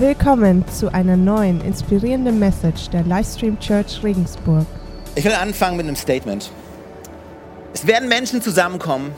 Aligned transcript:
Willkommen 0.00 0.64
zu 0.68 0.94
einer 0.94 1.16
neuen 1.16 1.60
inspirierenden 1.60 2.38
Message 2.38 2.88
der 2.90 3.02
Livestream 3.02 3.58
Church 3.58 4.00
Regensburg. 4.04 4.64
Ich 5.16 5.24
will 5.24 5.32
anfangen 5.32 5.76
mit 5.76 5.86
einem 5.86 5.96
Statement. 5.96 6.52
Es 7.74 7.84
werden 7.84 8.08
Menschen 8.08 8.40
zusammenkommen 8.40 9.10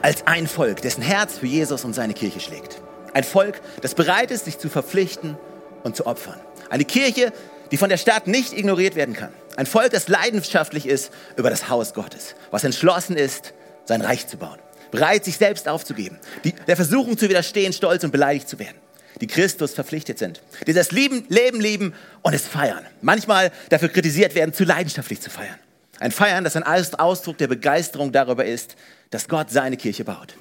als 0.00 0.26
ein 0.26 0.46
Volk, 0.46 0.80
dessen 0.80 1.02
Herz 1.02 1.36
für 1.36 1.46
Jesus 1.46 1.84
und 1.84 1.92
seine 1.92 2.14
Kirche 2.14 2.40
schlägt. 2.40 2.80
Ein 3.12 3.22
Volk, 3.22 3.60
das 3.82 3.94
bereit 3.94 4.30
ist, 4.30 4.46
sich 4.46 4.56
zu 4.56 4.70
verpflichten 4.70 5.36
und 5.82 5.94
zu 5.94 6.06
opfern. 6.06 6.40
Eine 6.70 6.86
Kirche, 6.86 7.30
die 7.70 7.76
von 7.76 7.90
der 7.90 7.98
Stadt 7.98 8.26
nicht 8.26 8.56
ignoriert 8.56 8.96
werden 8.96 9.14
kann. 9.14 9.34
Ein 9.58 9.66
Volk, 9.66 9.90
das 9.90 10.08
leidenschaftlich 10.08 10.86
ist 10.86 11.12
über 11.36 11.50
das 11.50 11.68
Haus 11.68 11.92
Gottes, 11.92 12.34
was 12.50 12.64
entschlossen 12.64 13.16
ist, 13.16 13.52
sein 13.84 14.00
Reich 14.00 14.26
zu 14.26 14.38
bauen. 14.38 14.58
Bereit, 14.90 15.26
sich 15.26 15.36
selbst 15.36 15.68
aufzugeben, 15.68 16.18
die, 16.44 16.54
der 16.66 16.76
Versuchung 16.76 17.18
zu 17.18 17.28
widerstehen, 17.28 17.74
stolz 17.74 18.04
und 18.04 18.10
beleidigt 18.10 18.48
zu 18.48 18.58
werden 18.58 18.83
die 19.24 19.26
Christus 19.26 19.72
verpflichtet 19.72 20.18
sind, 20.18 20.42
die 20.66 20.74
das 20.74 20.92
Leben, 20.92 21.24
Leben 21.28 21.58
lieben 21.58 21.94
und 22.20 22.34
es 22.34 22.46
feiern. 22.46 22.84
Manchmal 23.00 23.52
dafür 23.70 23.88
kritisiert 23.88 24.34
werden, 24.34 24.52
zu 24.52 24.64
leidenschaftlich 24.64 25.22
zu 25.22 25.30
feiern. 25.30 25.58
Ein 25.98 26.12
Feiern, 26.12 26.44
das 26.44 26.56
ein 26.56 26.62
Ausdruck 26.62 27.38
der 27.38 27.46
Begeisterung 27.46 28.12
darüber 28.12 28.44
ist, 28.44 28.76
dass 29.08 29.26
Gott 29.26 29.50
seine 29.50 29.78
Kirche 29.78 30.04
baut. 30.04 30.36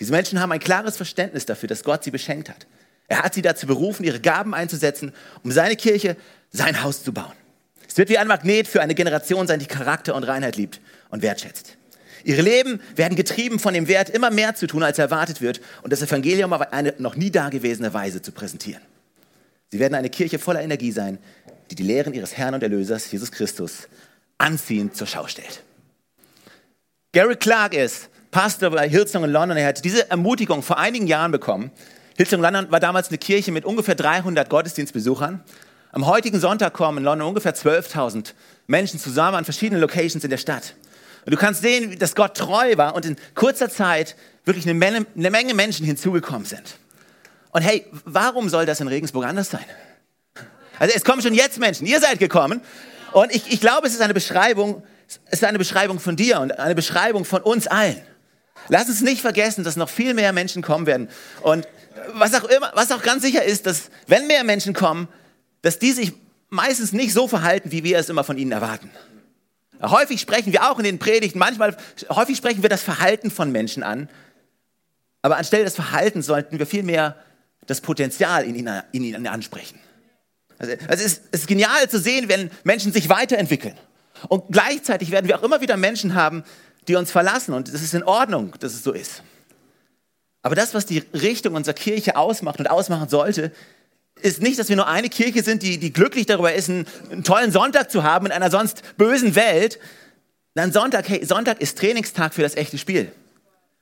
Diese 0.00 0.12
Menschen 0.12 0.40
haben 0.40 0.50
ein 0.50 0.60
klares 0.60 0.96
Verständnis 0.96 1.44
dafür, 1.44 1.68
dass 1.68 1.84
Gott 1.84 2.04
sie 2.04 2.10
beschenkt 2.10 2.48
hat. 2.48 2.66
Er 3.06 3.22
hat 3.22 3.34
sie 3.34 3.42
dazu 3.42 3.66
berufen, 3.66 4.02
ihre 4.04 4.20
Gaben 4.20 4.54
einzusetzen, 4.54 5.12
um 5.44 5.52
seine 5.52 5.76
Kirche, 5.76 6.16
sein 6.50 6.82
Haus 6.82 7.04
zu 7.04 7.12
bauen. 7.12 7.34
Es 7.86 7.98
wird 7.98 8.08
wie 8.08 8.16
ein 8.16 8.28
Magnet 8.28 8.66
für 8.66 8.80
eine 8.80 8.94
Generation 8.94 9.46
sein, 9.46 9.58
die 9.58 9.66
Charakter 9.66 10.14
und 10.14 10.24
Reinheit 10.24 10.56
liebt 10.56 10.80
und 11.10 11.20
wertschätzt. 11.20 11.76
Ihre 12.24 12.42
Leben 12.42 12.80
werden 12.96 13.16
getrieben 13.16 13.58
von 13.58 13.74
dem 13.74 13.88
Wert, 13.88 14.10
immer 14.10 14.30
mehr 14.30 14.54
zu 14.54 14.66
tun, 14.66 14.82
als 14.82 14.98
erwartet 14.98 15.40
wird 15.40 15.60
und 15.82 15.92
das 15.92 16.02
Evangelium 16.02 16.52
auf 16.52 16.72
eine 16.72 16.94
noch 16.98 17.16
nie 17.16 17.30
dagewesene 17.30 17.92
Weise 17.94 18.22
zu 18.22 18.32
präsentieren. 18.32 18.82
Sie 19.70 19.78
werden 19.78 19.94
eine 19.94 20.10
Kirche 20.10 20.38
voller 20.38 20.62
Energie 20.62 20.92
sein, 20.92 21.18
die 21.70 21.74
die 21.74 21.82
Lehren 21.82 22.12
ihres 22.12 22.36
Herrn 22.36 22.54
und 22.54 22.62
Erlösers, 22.62 23.10
Jesus 23.10 23.32
Christus, 23.32 23.88
anziehend 24.38 24.96
zur 24.96 25.06
Schau 25.06 25.26
stellt. 25.26 25.62
Gary 27.12 27.36
Clark 27.36 27.74
ist 27.74 28.08
Pastor 28.30 28.70
bei 28.70 28.88
Hillsong 28.88 29.24
in 29.24 29.30
London. 29.30 29.56
Er 29.56 29.68
hat 29.68 29.84
diese 29.84 30.10
Ermutigung 30.10 30.62
vor 30.62 30.78
einigen 30.78 31.06
Jahren 31.06 31.32
bekommen. 31.32 31.70
Hillsong 32.16 32.40
London 32.40 32.70
war 32.70 32.80
damals 32.80 33.08
eine 33.08 33.18
Kirche 33.18 33.52
mit 33.52 33.64
ungefähr 33.64 33.94
300 33.94 34.48
Gottesdienstbesuchern. 34.48 35.42
Am 35.92 36.06
heutigen 36.06 36.40
Sonntag 36.40 36.72
kommen 36.72 36.98
in 36.98 37.04
London 37.04 37.28
ungefähr 37.28 37.54
12.000 37.54 38.32
Menschen 38.66 38.98
zusammen 38.98 39.36
an 39.36 39.44
verschiedenen 39.44 39.80
Locations 39.80 40.24
in 40.24 40.30
der 40.30 40.38
Stadt. 40.38 40.74
Und 41.24 41.32
du 41.32 41.36
kannst 41.36 41.62
sehen, 41.62 41.98
dass 41.98 42.14
Gott 42.14 42.36
treu 42.36 42.76
war 42.76 42.94
und 42.94 43.04
in 43.04 43.16
kurzer 43.34 43.70
Zeit 43.70 44.16
wirklich 44.44 44.64
eine 44.64 44.74
Menge, 44.74 45.06
eine 45.16 45.30
Menge 45.30 45.54
Menschen 45.54 45.86
hinzugekommen 45.86 46.44
sind. 46.44 46.78
Und 47.52 47.62
hey, 47.62 47.86
warum 48.04 48.48
soll 48.48 48.66
das 48.66 48.80
in 48.80 48.88
Regensburg 48.88 49.24
anders 49.24 49.50
sein? 49.50 49.64
Also 50.78 50.94
es 50.96 51.04
kommen 51.04 51.22
schon 51.22 51.34
jetzt 51.34 51.58
Menschen, 51.58 51.86
ihr 51.86 52.00
seid 52.00 52.18
gekommen. 52.18 52.60
Und 53.12 53.32
ich, 53.32 53.52
ich 53.52 53.60
glaube, 53.60 53.86
es 53.86 53.92
ist 53.92 54.00
eine 54.00 54.14
Beschreibung, 54.14 54.82
es 55.26 55.40
ist 55.40 55.44
eine 55.44 55.58
Beschreibung 55.58 56.00
von 56.00 56.16
dir 56.16 56.40
und 56.40 56.58
eine 56.58 56.74
Beschreibung 56.74 57.24
von 57.24 57.42
uns 57.42 57.66
allen. 57.66 58.00
Lass 58.68 58.88
uns 58.88 59.02
nicht 59.02 59.20
vergessen, 59.20 59.64
dass 59.64 59.76
noch 59.76 59.88
viel 59.88 60.14
mehr 60.14 60.32
Menschen 60.32 60.62
kommen 60.62 60.86
werden. 60.86 61.08
Und 61.42 61.68
was 62.14 62.34
auch 62.34 62.44
immer, 62.44 62.72
was 62.74 62.90
auch 62.90 63.02
ganz 63.02 63.22
sicher 63.22 63.44
ist, 63.44 63.66
dass 63.66 63.90
wenn 64.06 64.26
mehr 64.26 64.44
Menschen 64.44 64.72
kommen, 64.72 65.08
dass 65.60 65.78
die 65.78 65.92
sich 65.92 66.12
meistens 66.48 66.92
nicht 66.92 67.12
so 67.12 67.28
verhalten, 67.28 67.70
wie 67.70 67.84
wir 67.84 67.98
es 67.98 68.08
immer 68.08 68.24
von 68.24 68.38
ihnen 68.38 68.52
erwarten. 68.52 68.90
Häufig 69.82 70.20
sprechen 70.20 70.52
wir 70.52 70.70
auch 70.70 70.78
in 70.78 70.84
den 70.84 70.98
Predigten, 70.98 71.38
manchmal, 71.38 71.76
häufig 72.08 72.36
sprechen 72.36 72.62
wir 72.62 72.68
das 72.68 72.82
Verhalten 72.82 73.30
von 73.30 73.50
Menschen 73.50 73.82
an. 73.82 74.08
Aber 75.22 75.36
anstelle 75.36 75.64
des 75.64 75.74
Verhaltens 75.74 76.26
sollten 76.26 76.58
wir 76.58 76.66
vielmehr 76.66 77.16
das 77.66 77.80
Potenzial 77.80 78.44
in 78.44 78.54
ihnen, 78.54 78.82
in 78.92 79.04
ihnen 79.04 79.26
ansprechen. 79.26 79.78
Also, 80.58 80.74
also 80.88 81.04
es, 81.04 81.20
ist, 81.32 81.46
genial 81.46 81.88
zu 81.88 81.98
sehen, 81.98 82.28
wenn 82.28 82.50
Menschen 82.64 82.92
sich 82.92 83.08
weiterentwickeln. 83.08 83.76
Und 84.28 84.44
gleichzeitig 84.50 85.10
werden 85.10 85.26
wir 85.26 85.38
auch 85.38 85.42
immer 85.42 85.60
wieder 85.60 85.76
Menschen 85.76 86.14
haben, 86.14 86.44
die 86.86 86.94
uns 86.94 87.10
verlassen. 87.10 87.54
Und 87.54 87.68
es 87.68 87.82
ist 87.82 87.94
in 87.94 88.04
Ordnung, 88.04 88.54
dass 88.60 88.74
es 88.74 88.84
so 88.84 88.92
ist. 88.92 89.22
Aber 90.42 90.54
das, 90.54 90.74
was 90.74 90.86
die 90.86 90.98
Richtung 91.12 91.54
unserer 91.54 91.74
Kirche 91.74 92.16
ausmacht 92.16 92.58
und 92.58 92.68
ausmachen 92.68 93.08
sollte, 93.08 93.52
ist 94.20 94.42
nicht, 94.42 94.58
dass 94.58 94.68
wir 94.68 94.76
nur 94.76 94.86
eine 94.86 95.08
Kirche 95.08 95.42
sind, 95.42 95.62
die, 95.62 95.78
die 95.78 95.92
glücklich 95.92 96.26
darüber 96.26 96.52
ist, 96.52 96.68
einen, 96.68 96.86
einen 97.10 97.24
tollen 97.24 97.50
Sonntag 97.50 97.90
zu 97.90 98.02
haben 98.02 98.26
in 98.26 98.32
einer 98.32 98.50
sonst 98.50 98.82
bösen 98.96 99.34
Welt. 99.34 99.78
Dann 100.54 100.72
Sonntag, 100.72 101.08
hey, 101.08 101.24
Sonntag 101.24 101.60
ist 101.60 101.78
Trainingstag 101.78 102.34
für 102.34 102.42
das 102.42 102.56
echte 102.56 102.78
Spiel. 102.78 103.10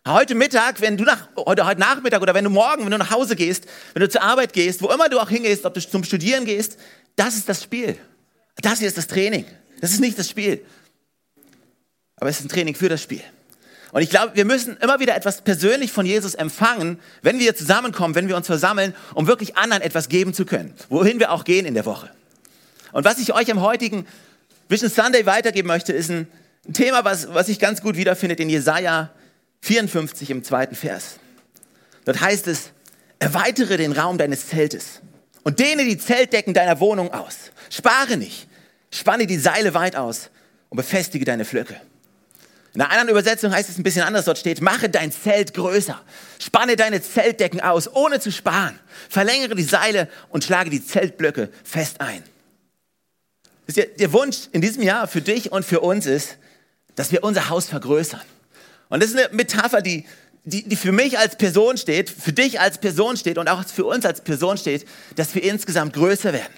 Heute 0.07 0.35
Mittag, 0.35 0.81
wenn 0.81 0.97
du 0.97 1.05
nach, 1.05 1.29
heute, 1.37 1.67
heute 1.67 1.81
Nachmittag 1.81 2.23
oder 2.23 2.33
wenn 2.33 2.45
du 2.45 2.51
morgen, 2.51 2.85
wenn 2.85 2.91
du 2.91 2.99
nach 2.99 3.11
Hause 3.11 3.37
gehst, 3.37 3.67
wenn 3.93 4.01
du 4.01 4.09
zur 4.09 4.23
Arbeit 4.23 4.53
gehst, 4.53 4.81
wo 4.81 4.91
immer 4.91 5.09
du 5.09 5.19
auch 5.19 5.29
hingehst, 5.29 5.67
ob 5.67 5.75
du 5.75 5.81
zum 5.81 6.05
Studieren 6.05 6.47
gehst, 6.47 6.79
das 7.17 7.35
ist 7.35 7.49
das 7.49 7.63
Spiel. 7.63 7.99
Das 8.63 8.79
hier 8.79 8.89
ist 8.89 8.97
das 8.97 9.07
Training. 9.07 9.45
Das 9.81 9.93
ist 9.93 10.01
nicht 10.01 10.19
das 10.19 10.29
Spiel. 10.29 10.65
Aber 12.17 12.31
es 12.31 12.39
ist 12.39 12.47
ein 12.47 12.49
Training 12.49 12.75
für 12.75 12.89
das 12.89 13.03
Spiel. 13.03 13.23
Und 13.93 14.03
ich 14.03 14.11
glaube, 14.11 14.37
wir 14.37 14.45
müssen 14.45 14.77
immer 14.79 15.01
wieder 15.01 15.17
etwas 15.17 15.43
persönlich 15.43 15.91
von 15.91 16.07
Jesus 16.07 16.35
empfangen, 16.35 17.01
wenn 17.23 17.39
wir 17.39 17.57
zusammenkommen, 17.57 18.15
wenn 18.15 18.29
wir 18.29 18.37
uns 18.37 18.47
versammeln, 18.47 18.95
um 19.15 19.27
wirklich 19.27 19.57
anderen 19.57 19.83
etwas 19.83 20.09
geben 20.09 20.33
zu 20.33 20.45
können, 20.45 20.75
wohin 20.89 21.19
wir 21.19 21.33
auch 21.33 21.45
gehen 21.45 21.67
in 21.67 21.75
der 21.75 21.87
Woche. 21.87 22.11
Und 22.93 23.05
was 23.05 23.19
ich 23.19 23.33
euch 23.33 23.51
am 23.51 23.61
heutigen 23.61 24.07
Vision 24.69 24.91
Sunday 24.91 25.27
weitergeben 25.27 25.69
möchte, 25.69 25.93
ist 25.93 26.11
ein 26.11 26.29
Thema, 26.73 27.05
was, 27.05 27.35
was 27.35 27.49
ich 27.49 27.59
ganz 27.59 27.81
gut 27.83 27.97
wiederfindet 27.97 28.39
in 28.39 28.49
Jesaja 28.49 29.11
54 29.63 30.31
im 30.31 30.45
zweiten 30.45 30.75
Vers. 30.75 31.17
Dort 32.05 32.21
heißt 32.21 32.47
es, 32.47 32.71
erweitere 33.19 33.77
den 33.77 33.93
Raum 33.93 34.19
deines 34.19 34.49
Zeltes 34.49 35.01
und 35.43 35.59
dehne 35.59 35.85
die 35.85 35.99
Zeltdecken 35.99 36.55
deiner 36.55 36.81
Wohnung 36.81 37.13
aus. 37.13 37.51
Spare 37.71 38.17
nicht, 38.17 38.49
spanne 38.93 39.27
die 39.27 39.39
Seile 39.39 39.75
weit 39.75 39.97
aus 39.97 40.31
und 40.69 40.77
befestige 40.77 41.25
deine 41.25 41.45
Flöcke. 41.45 41.81
In 42.73 42.81
einer 42.81 42.91
anderen 42.91 43.09
Übersetzung 43.09 43.53
heißt 43.53 43.69
es 43.69 43.79
ein 43.79 43.83
bisschen 43.83 44.03
anders. 44.03 44.27
Dort 44.27 44.39
steht, 44.39 44.61
mache 44.61 44.89
dein 44.89 45.11
Zelt 45.11 45.55
größer. 45.55 46.01
Spanne 46.39 46.77
deine 46.77 47.03
Zeltdecken 47.03 47.61
aus, 47.61 47.93
ohne 47.93 48.21
zu 48.21 48.31
sparen. 48.31 48.79
Verlängere 49.09 49.57
die 49.57 49.65
Seile 49.65 50.09
und 50.29 50.45
schlage 50.45 50.71
die 50.71 50.85
Zeltblöcke 50.85 51.51
fest 51.65 52.01
ein. 52.01 52.23
Der 53.77 54.13
Wunsch 54.13 54.49
in 54.53 54.61
diesem 54.61 54.83
Jahr 54.83 55.07
für 55.07 55.21
dich 55.21 55.53
und 55.53 55.65
für 55.65 55.81
uns 55.81 56.07
ist, 56.07 56.37
dass 56.97 57.13
wir 57.13 57.23
unser 57.25 57.49
Haus 57.49 57.67
vergrößern. 57.67 58.23
Und 58.89 59.03
das 59.03 59.11
ist 59.11 59.19
eine 59.19 59.35
Metapher, 59.35 59.81
die, 59.81 60.07
die, 60.45 60.69
die 60.69 60.77
für 60.77 60.93
mich 60.93 61.19
als 61.19 61.37
Person 61.37 61.77
steht, 61.77 62.11
für 62.11 62.33
dich 62.33 62.61
als 62.61 62.79
Person 62.79 63.17
steht 63.17 63.39
und 63.39 63.49
auch 63.49 63.65
für 63.65 63.85
uns 63.85 64.05
als 64.05 64.23
Person 64.23 64.59
steht, 64.59 64.87
dass 65.17 65.35
wir 65.35 65.43
insgesamt 65.43 65.93
größer 65.93 66.33
werden. 66.33 66.53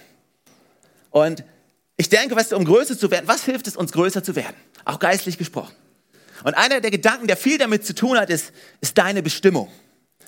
Und 1.10 1.44
ich 1.96 2.08
denke, 2.08 2.34
weißt 2.34 2.52
du, 2.52 2.56
um 2.56 2.64
größer 2.64 2.98
zu 2.98 3.10
werden, 3.10 3.28
was 3.28 3.44
hilft 3.44 3.66
es 3.66 3.76
uns 3.76 3.92
größer 3.92 4.24
zu 4.24 4.34
werden? 4.34 4.56
Auch 4.84 4.98
geistlich 4.98 5.36
gesprochen. 5.36 5.74
Und 6.44 6.54
einer 6.54 6.80
der 6.80 6.90
Gedanken, 6.90 7.26
der 7.26 7.36
viel 7.36 7.58
damit 7.58 7.84
zu 7.86 7.94
tun 7.94 8.18
hat, 8.18 8.30
ist, 8.30 8.52
ist 8.80 8.98
deine 8.98 9.22
Bestimmung. 9.22 9.68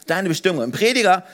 Deine 0.07 0.29
Bestimmung. 0.29 0.63
Im 0.63 0.73
Prediger, 0.73 1.25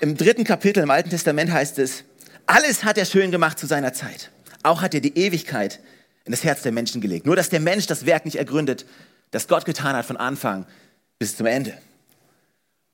im 0.00 0.16
dritten 0.16 0.44
Kapitel 0.44 0.82
im 0.82 0.90
Alten 0.90 1.10
Testament 1.10 1.50
heißt 1.50 1.78
es, 1.78 2.04
alles 2.46 2.84
hat 2.84 2.98
er 2.98 3.04
schön 3.04 3.30
gemacht 3.30 3.58
zu 3.58 3.66
seiner 3.66 3.92
Zeit. 3.92 4.30
Auch 4.62 4.82
hat 4.82 4.94
er 4.94 5.00
die 5.00 5.16
Ewigkeit 5.16 5.80
in 6.24 6.32
das 6.32 6.44
Herz 6.44 6.62
der 6.62 6.72
Menschen 6.72 7.00
gelegt. 7.00 7.26
Nur, 7.26 7.36
dass 7.36 7.48
der 7.48 7.60
Mensch 7.60 7.86
das 7.86 8.06
Werk 8.06 8.24
nicht 8.24 8.36
ergründet, 8.36 8.86
das 9.30 9.48
Gott 9.48 9.64
getan 9.64 9.96
hat 9.96 10.04
von 10.04 10.16
Anfang 10.16 10.66
bis 11.18 11.36
zum 11.36 11.46
Ende. 11.46 11.76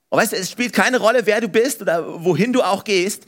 Und 0.09 0.19
weißt 0.19 0.33
du, 0.33 0.37
es 0.37 0.51
spielt 0.51 0.73
keine 0.73 0.99
Rolle, 0.99 1.27
wer 1.27 1.41
du 1.41 1.49
bist 1.49 1.83
oder 1.83 2.25
wohin 2.25 2.53
du 2.53 2.63
auch 2.63 2.85
gehst. 2.85 3.25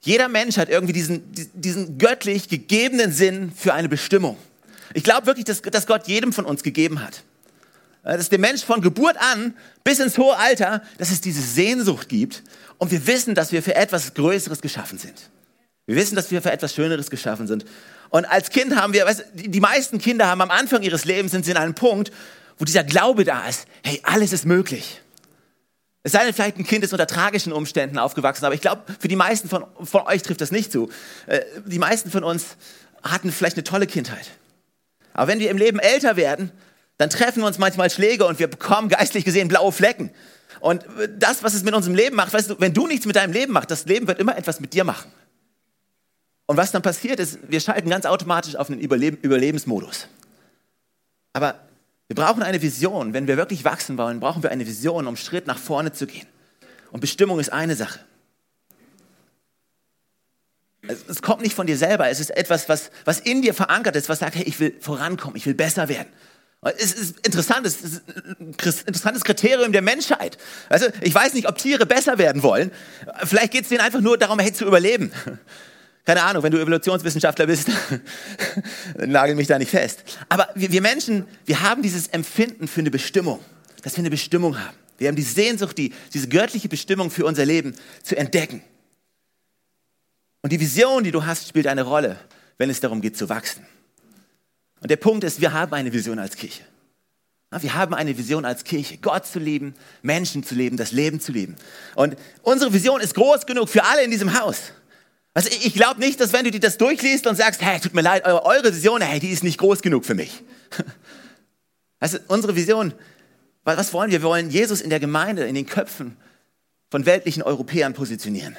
Jeder 0.00 0.28
Mensch 0.28 0.56
hat 0.56 0.68
irgendwie 0.68 0.92
diesen, 0.92 1.24
diesen 1.54 1.98
göttlich 1.98 2.48
gegebenen 2.48 3.12
Sinn 3.12 3.52
für 3.54 3.74
eine 3.74 3.88
Bestimmung. 3.88 4.36
Ich 4.94 5.04
glaube 5.04 5.26
wirklich, 5.26 5.44
dass, 5.44 5.62
dass 5.62 5.86
Gott 5.86 6.06
jedem 6.06 6.32
von 6.32 6.44
uns 6.44 6.62
gegeben 6.62 7.02
hat. 7.02 7.22
Äh, 8.02 8.16
dass 8.16 8.28
der 8.28 8.38
Mensch 8.38 8.64
von 8.64 8.80
Geburt 8.80 9.16
an 9.18 9.54
bis 9.84 9.98
ins 9.98 10.18
hohe 10.18 10.36
Alter, 10.36 10.82
dass 10.98 11.10
es 11.10 11.20
diese 11.20 11.42
Sehnsucht 11.42 12.08
gibt 12.08 12.42
und 12.78 12.90
wir 12.90 13.06
wissen, 13.06 13.34
dass 13.34 13.52
wir 13.52 13.62
für 13.62 13.74
etwas 13.74 14.14
Größeres 14.14 14.60
geschaffen 14.60 14.98
sind. 14.98 15.30
Wir 15.86 15.96
wissen, 15.96 16.14
dass 16.14 16.30
wir 16.30 16.40
für 16.40 16.52
etwas 16.52 16.74
Schöneres 16.74 17.10
geschaffen 17.10 17.46
sind. 17.46 17.64
Und 18.10 18.24
als 18.24 18.50
Kind 18.50 18.76
haben 18.76 18.92
wir, 18.92 19.06
weißt, 19.06 19.24
die 19.34 19.60
meisten 19.60 19.98
Kinder 19.98 20.26
haben 20.28 20.40
am 20.40 20.50
Anfang 20.50 20.82
ihres 20.82 21.04
Lebens 21.04 21.32
sind 21.32 21.44
sie 21.44 21.50
in 21.50 21.56
einem 21.56 21.74
Punkt, 21.74 22.12
wo 22.58 22.64
dieser 22.64 22.84
Glaube 22.84 23.24
da 23.24 23.46
ist, 23.48 23.66
hey, 23.82 24.00
alles 24.04 24.32
ist 24.32 24.46
möglich. 24.46 25.00
Es 26.02 26.12
sei 26.12 26.24
denn, 26.24 26.32
vielleicht 26.32 26.56
ein 26.56 26.66
Kind 26.66 26.82
ist 26.84 26.92
unter 26.92 27.06
tragischen 27.06 27.52
Umständen 27.52 27.98
aufgewachsen, 27.98 28.44
aber 28.44 28.54
ich 28.54 28.60
glaube, 28.62 28.82
für 28.98 29.08
die 29.08 29.16
meisten 29.16 29.48
von, 29.48 29.64
von 29.82 30.02
euch 30.02 30.22
trifft 30.22 30.40
das 30.40 30.50
nicht 30.50 30.72
zu. 30.72 30.88
Äh, 31.26 31.40
die 31.66 31.78
meisten 31.78 32.10
von 32.10 32.24
uns 32.24 32.56
hatten 33.02 33.30
vielleicht 33.30 33.56
eine 33.56 33.64
tolle 33.64 33.86
Kindheit. 33.86 34.30
Aber 35.12 35.28
wenn 35.28 35.40
wir 35.40 35.50
im 35.50 35.58
Leben 35.58 35.78
älter 35.78 36.16
werden, 36.16 36.52
dann 37.00 37.08
treffen 37.08 37.42
uns 37.42 37.56
manchmal 37.56 37.88
Schläge 37.88 38.26
und 38.26 38.38
wir 38.38 38.46
bekommen 38.46 38.90
geistlich 38.90 39.24
gesehen 39.24 39.48
blaue 39.48 39.72
Flecken. 39.72 40.10
Und 40.60 40.84
das, 41.16 41.42
was 41.42 41.54
es 41.54 41.62
mit 41.62 41.72
unserem 41.72 41.96
Leben 41.96 42.14
macht, 42.14 42.34
weißt 42.34 42.50
du, 42.50 42.60
wenn 42.60 42.74
du 42.74 42.86
nichts 42.86 43.06
mit 43.06 43.16
deinem 43.16 43.32
Leben 43.32 43.54
machst, 43.54 43.70
das 43.70 43.86
Leben 43.86 44.06
wird 44.06 44.18
immer 44.18 44.36
etwas 44.36 44.60
mit 44.60 44.74
dir 44.74 44.84
machen. 44.84 45.10
Und 46.44 46.58
was 46.58 46.72
dann 46.72 46.82
passiert 46.82 47.18
ist, 47.18 47.38
wir 47.48 47.58
schalten 47.60 47.88
ganz 47.88 48.04
automatisch 48.04 48.54
auf 48.54 48.68
einen 48.68 48.80
Überleben, 48.80 49.16
Überlebensmodus. 49.22 50.08
Aber 51.32 51.58
wir 52.08 52.16
brauchen 52.16 52.42
eine 52.42 52.60
Vision. 52.60 53.14
Wenn 53.14 53.26
wir 53.26 53.38
wirklich 53.38 53.64
wachsen 53.64 53.96
wollen, 53.96 54.20
brauchen 54.20 54.42
wir 54.42 54.50
eine 54.50 54.66
Vision, 54.66 55.06
um 55.06 55.16
Schritt 55.16 55.46
nach 55.46 55.58
vorne 55.58 55.92
zu 55.92 56.06
gehen. 56.06 56.26
Und 56.90 57.00
Bestimmung 57.00 57.40
ist 57.40 57.50
eine 57.50 57.76
Sache. 57.76 58.00
Es 61.08 61.22
kommt 61.22 61.40
nicht 61.40 61.54
von 61.54 61.66
dir 61.66 61.78
selber. 61.78 62.10
Es 62.10 62.20
ist 62.20 62.36
etwas, 62.36 62.68
was, 62.68 62.90
was 63.06 63.20
in 63.20 63.40
dir 63.40 63.54
verankert 63.54 63.96
ist, 63.96 64.10
was 64.10 64.18
sagt, 64.18 64.34
hey, 64.34 64.44
ich 64.44 64.60
will 64.60 64.76
vorankommen, 64.80 65.36
ich 65.36 65.46
will 65.46 65.54
besser 65.54 65.88
werden. 65.88 66.12
Es 66.62 66.92
ist 66.92 67.26
interessant, 67.26 67.66
es 67.66 67.80
ist 67.80 68.02
ein 68.38 68.54
interessantes 68.86 69.24
Kriterium 69.24 69.72
der 69.72 69.80
Menschheit. 69.80 70.36
Also, 70.68 70.86
ich 71.00 71.14
weiß 71.14 71.32
nicht, 71.32 71.48
ob 71.48 71.56
Tiere 71.56 71.86
besser 71.86 72.18
werden 72.18 72.42
wollen. 72.42 72.70
Vielleicht 73.24 73.52
geht 73.52 73.62
es 73.62 73.70
denen 73.70 73.80
einfach 73.80 74.02
nur 74.02 74.18
darum, 74.18 74.38
hey, 74.38 74.52
zu 74.52 74.66
überleben. 74.66 75.10
Keine 76.04 76.22
Ahnung, 76.22 76.42
wenn 76.42 76.52
du 76.52 76.58
Evolutionswissenschaftler 76.58 77.46
bist, 77.46 77.68
nagel 78.96 79.36
mich 79.36 79.46
da 79.46 79.58
nicht 79.58 79.70
fest. 79.70 80.02
Aber 80.28 80.48
wir, 80.54 80.70
wir 80.70 80.82
Menschen, 80.82 81.26
wir 81.46 81.62
haben 81.62 81.82
dieses 81.82 82.08
Empfinden 82.08 82.68
für 82.68 82.80
eine 82.80 82.90
Bestimmung, 82.90 83.40
dass 83.82 83.94
wir 83.94 84.00
eine 84.00 84.10
Bestimmung 84.10 84.58
haben. 84.58 84.76
Wir 84.98 85.08
haben 85.08 85.16
die 85.16 85.22
Sehnsucht, 85.22 85.78
die, 85.78 85.94
diese 86.12 86.28
göttliche 86.28 86.68
Bestimmung 86.68 87.10
für 87.10 87.24
unser 87.24 87.46
Leben 87.46 87.74
zu 88.02 88.16
entdecken. 88.16 88.62
Und 90.42 90.52
die 90.52 90.60
Vision, 90.60 91.04
die 91.04 91.10
du 91.10 91.24
hast, 91.24 91.48
spielt 91.48 91.66
eine 91.66 91.82
Rolle, 91.82 92.18
wenn 92.58 92.68
es 92.68 92.80
darum 92.80 93.00
geht 93.00 93.16
zu 93.16 93.28
wachsen. 93.30 93.66
Und 94.80 94.90
der 94.90 94.96
Punkt 94.96 95.24
ist, 95.24 95.40
wir 95.40 95.52
haben 95.52 95.72
eine 95.72 95.92
Vision 95.92 96.18
als 96.18 96.36
Kirche. 96.36 96.62
Wir 97.50 97.74
haben 97.74 97.94
eine 97.94 98.16
Vision 98.16 98.44
als 98.44 98.62
Kirche, 98.62 98.98
Gott 98.98 99.26
zu 99.26 99.40
lieben, 99.40 99.74
Menschen 100.02 100.44
zu 100.44 100.54
leben, 100.54 100.76
das 100.76 100.92
Leben 100.92 101.20
zu 101.20 101.32
lieben. 101.32 101.56
Und 101.96 102.16
unsere 102.42 102.72
Vision 102.72 103.00
ist 103.00 103.14
groß 103.14 103.44
genug 103.44 103.68
für 103.68 103.84
alle 103.84 104.04
in 104.04 104.10
diesem 104.12 104.40
Haus. 104.40 104.72
Also 105.34 105.48
ich 105.50 105.74
glaube 105.74 105.98
nicht, 105.98 106.20
dass 106.20 106.32
wenn 106.32 106.44
du 106.44 106.52
dir 106.52 106.60
das 106.60 106.78
durchliest 106.78 107.26
und 107.26 107.36
sagst, 107.36 107.60
hey, 107.60 107.80
tut 107.80 107.94
mir 107.94 108.02
leid, 108.02 108.24
eure 108.24 108.72
Vision, 108.72 109.00
hey, 109.00 109.18
die 109.18 109.30
ist 109.30 109.42
nicht 109.42 109.58
groß 109.58 109.82
genug 109.82 110.04
für 110.04 110.14
mich. 110.14 110.42
Also 112.02 112.16
unsere 112.28 112.56
Vision, 112.56 112.94
was 113.62 113.92
wollen 113.92 114.10
wir? 114.10 114.22
Wir 114.22 114.26
wollen 114.26 114.48
Jesus 114.48 114.80
in 114.80 114.88
der 114.88 115.00
Gemeinde, 115.00 115.44
in 115.44 115.54
den 115.54 115.66
Köpfen 115.66 116.16
von 116.90 117.04
weltlichen 117.04 117.42
Europäern 117.42 117.92
positionieren. 117.92 118.56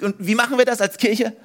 Und 0.00 0.14
wie 0.18 0.36
machen 0.36 0.56
wir 0.56 0.64
das 0.64 0.80
als 0.80 0.98
Kirche? 0.98 1.36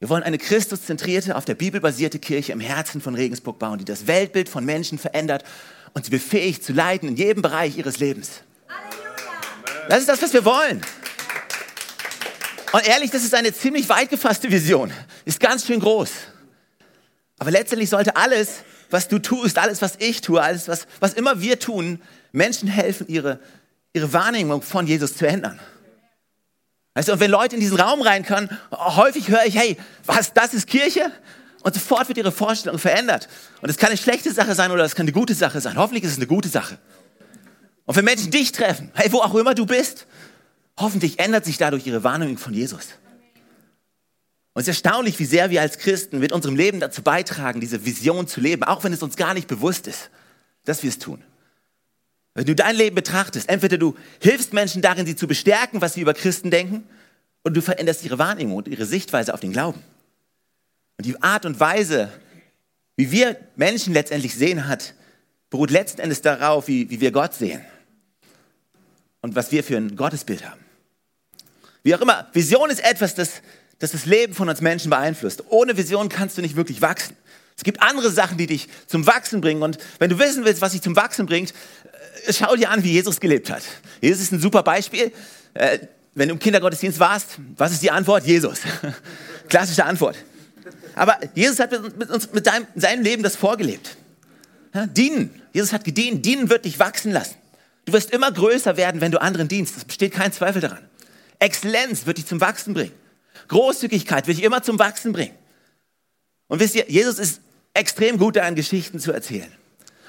Wir 0.00 0.08
wollen 0.08 0.22
eine 0.22 0.38
christuszentrierte, 0.38 1.36
auf 1.36 1.44
der 1.44 1.54
Bibel 1.54 1.78
basierte 1.78 2.18
Kirche 2.18 2.52
im 2.52 2.60
Herzen 2.60 3.02
von 3.02 3.14
Regensburg 3.14 3.58
bauen, 3.58 3.78
die 3.78 3.84
das 3.84 4.06
Weltbild 4.06 4.48
von 4.48 4.64
Menschen 4.64 4.98
verändert 4.98 5.44
und 5.92 6.06
sie 6.06 6.10
befähigt 6.10 6.64
zu 6.64 6.72
leiten 6.72 7.06
in 7.06 7.16
jedem 7.16 7.42
Bereich 7.42 7.76
ihres 7.76 7.98
Lebens. 7.98 8.40
Das 9.90 10.00
ist 10.00 10.08
das, 10.08 10.22
was 10.22 10.32
wir 10.32 10.46
wollen. 10.46 10.80
Und 12.72 12.88
ehrlich, 12.88 13.10
das 13.10 13.24
ist 13.24 13.34
eine 13.34 13.52
ziemlich 13.52 13.90
weit 13.90 14.08
gefasste 14.08 14.50
Vision. 14.50 14.90
Ist 15.26 15.38
ganz 15.38 15.66
schön 15.66 15.80
groß. 15.80 16.10
Aber 17.38 17.50
letztendlich 17.50 17.90
sollte 17.90 18.16
alles, 18.16 18.60
was 18.88 19.06
du 19.06 19.18
tust, 19.18 19.58
alles, 19.58 19.82
was 19.82 19.96
ich 19.98 20.22
tue, 20.22 20.40
alles, 20.40 20.66
was, 20.66 20.86
was 21.00 21.12
immer 21.12 21.42
wir 21.42 21.58
tun, 21.58 22.00
Menschen 22.32 22.68
helfen, 22.68 23.06
ihre, 23.08 23.38
ihre 23.92 24.10
Wahrnehmung 24.14 24.62
von 24.62 24.86
Jesus 24.86 25.14
zu 25.14 25.26
ändern. 25.26 25.60
Weißt 26.94 27.08
du, 27.08 27.12
und 27.12 27.20
wenn 27.20 27.30
Leute 27.30 27.54
in 27.54 27.60
diesen 27.60 27.78
Raum 27.78 28.02
rein 28.02 28.24
können, 28.24 28.50
häufig 28.72 29.28
höre 29.28 29.44
ich, 29.46 29.56
hey, 29.56 29.76
was, 30.06 30.32
das 30.32 30.54
ist 30.54 30.66
Kirche? 30.66 31.12
Und 31.62 31.74
sofort 31.74 32.08
wird 32.08 32.18
ihre 32.18 32.32
Vorstellung 32.32 32.78
verändert. 32.78 33.28
Und 33.60 33.68
es 33.68 33.76
kann 33.76 33.90
eine 33.90 33.98
schlechte 33.98 34.32
Sache 34.32 34.54
sein 34.54 34.70
oder 34.70 34.84
es 34.84 34.94
kann 34.94 35.04
eine 35.04 35.12
gute 35.12 35.34
Sache 35.34 35.60
sein. 35.60 35.76
Hoffentlich 35.76 36.04
ist 36.04 36.12
es 36.12 36.16
eine 36.16 36.26
gute 36.26 36.48
Sache. 36.48 36.78
Und 37.84 37.96
wenn 37.96 38.04
Menschen 38.04 38.30
dich 38.30 38.52
treffen, 38.52 38.90
hey, 38.94 39.12
wo 39.12 39.18
auch 39.18 39.34
immer 39.34 39.54
du 39.54 39.66
bist, 39.66 40.06
hoffentlich 40.78 41.18
ändert 41.18 41.44
sich 41.44 41.58
dadurch 41.58 41.86
ihre 41.86 42.02
Wahrnehmung 42.02 42.38
von 42.38 42.54
Jesus. 42.54 42.88
Und 44.52 44.62
es 44.62 44.68
ist 44.68 44.84
erstaunlich, 44.84 45.18
wie 45.18 45.24
sehr 45.26 45.50
wir 45.50 45.60
als 45.60 45.78
Christen 45.78 46.18
mit 46.18 46.32
unserem 46.32 46.56
Leben 46.56 46.80
dazu 46.80 47.02
beitragen, 47.02 47.60
diese 47.60 47.84
Vision 47.84 48.26
zu 48.26 48.40
leben, 48.40 48.64
auch 48.64 48.82
wenn 48.82 48.92
es 48.92 49.02
uns 49.02 49.16
gar 49.16 49.34
nicht 49.34 49.46
bewusst 49.46 49.86
ist, 49.86 50.10
dass 50.64 50.82
wir 50.82 50.90
es 50.90 50.98
tun. 50.98 51.22
Wenn 52.34 52.46
du 52.46 52.54
dein 52.54 52.76
Leben 52.76 52.94
betrachtest, 52.94 53.48
entweder 53.48 53.76
du 53.76 53.96
hilfst 54.20 54.52
Menschen 54.52 54.82
darin, 54.82 55.06
sie 55.06 55.16
zu 55.16 55.26
bestärken, 55.26 55.80
was 55.80 55.94
sie 55.94 56.00
über 56.00 56.14
Christen 56.14 56.50
denken, 56.50 56.84
und 57.42 57.56
du 57.56 57.62
veränderst 57.62 58.04
ihre 58.04 58.18
Wahrnehmung 58.18 58.56
und 58.56 58.68
ihre 58.68 58.84
Sichtweise 58.84 59.32
auf 59.32 59.40
den 59.40 59.52
Glauben. 59.52 59.82
Und 60.98 61.06
die 61.06 61.20
Art 61.22 61.46
und 61.46 61.58
Weise, 61.58 62.12
wie 62.96 63.10
wir 63.10 63.36
Menschen 63.56 63.94
letztendlich 63.94 64.34
sehen 64.34 64.68
hat, 64.68 64.94
beruht 65.48 65.70
letzten 65.70 66.00
Endes 66.00 66.20
darauf, 66.22 66.68
wie, 66.68 66.90
wie 66.90 67.00
wir 67.00 67.10
Gott 67.12 67.34
sehen 67.34 67.62
und 69.22 69.34
was 69.34 69.50
wir 69.52 69.64
für 69.64 69.76
ein 69.76 69.96
Gottesbild 69.96 70.48
haben. 70.48 70.60
Wie 71.82 71.94
auch 71.94 72.00
immer, 72.00 72.28
Vision 72.32 72.70
ist 72.70 72.84
etwas, 72.84 73.14
das, 73.14 73.40
das 73.78 73.92
das 73.92 74.04
Leben 74.04 74.34
von 74.34 74.48
uns 74.48 74.60
Menschen 74.60 74.90
beeinflusst. 74.90 75.44
Ohne 75.48 75.76
Vision 75.76 76.08
kannst 76.10 76.36
du 76.36 76.42
nicht 76.42 76.56
wirklich 76.56 76.82
wachsen. 76.82 77.16
Es 77.56 77.64
gibt 77.64 77.82
andere 77.82 78.10
Sachen, 78.10 78.38
die 78.38 78.46
dich 78.46 78.68
zum 78.86 79.06
Wachsen 79.06 79.40
bringen. 79.40 79.62
Und 79.62 79.78
wenn 79.98 80.10
du 80.10 80.18
wissen 80.18 80.44
willst, 80.44 80.62
was 80.62 80.72
dich 80.72 80.82
zum 80.82 80.96
Wachsen 80.96 81.26
bringt, 81.26 81.52
schau 82.30 82.56
dir 82.56 82.70
an, 82.70 82.82
wie 82.82 82.92
Jesus 82.92 83.20
gelebt 83.20 83.50
hat. 83.50 83.62
Jesus 84.00 84.22
ist 84.22 84.32
ein 84.32 84.40
super 84.40 84.62
Beispiel. 84.62 85.12
Äh, 85.54 85.78
wenn 86.14 86.28
du 86.28 86.34
im 86.34 86.38
Kindergottesdienst 86.40 86.98
warst, 86.98 87.38
was 87.56 87.72
ist 87.72 87.82
die 87.82 87.90
Antwort? 87.90 88.26
Jesus. 88.26 88.60
Klassische 89.48 89.84
Antwort. 89.84 90.16
Aber 90.94 91.18
Jesus 91.34 91.58
hat 91.60 91.70
mit 91.96 92.10
uns, 92.10 92.32
mit 92.32 92.46
deinem, 92.46 92.66
seinem 92.74 93.02
Leben 93.02 93.22
das 93.22 93.36
vorgelebt. 93.36 93.96
Dienen. 94.96 95.30
Jesus 95.52 95.72
hat 95.72 95.84
gedient. 95.84 96.24
Dienen 96.24 96.50
wird 96.50 96.64
dich 96.64 96.78
wachsen 96.78 97.12
lassen. 97.12 97.34
Du 97.84 97.92
wirst 97.92 98.10
immer 98.10 98.30
größer 98.30 98.76
werden, 98.76 99.00
wenn 99.00 99.10
du 99.10 99.20
anderen 99.20 99.48
dienst. 99.48 99.76
Es 99.76 99.84
besteht 99.84 100.12
kein 100.12 100.32
Zweifel 100.32 100.60
daran. 100.60 100.78
Exzellenz 101.38 102.06
wird 102.06 102.18
dich 102.18 102.26
zum 102.26 102.40
Wachsen 102.40 102.74
bringen. 102.74 102.92
Großzügigkeit 103.48 104.26
wird 104.26 104.38
dich 104.38 104.44
immer 104.44 104.62
zum 104.62 104.78
Wachsen 104.78 105.12
bringen. 105.12 105.34
Und 106.48 106.60
wisst 106.60 106.74
ihr, 106.74 106.84
Jesus 106.88 107.18
ist 107.18 107.40
extrem 107.74 108.18
gut 108.18 108.36
daran, 108.36 108.54
Geschichten 108.54 109.00
zu 109.00 109.12
erzählen. 109.12 109.50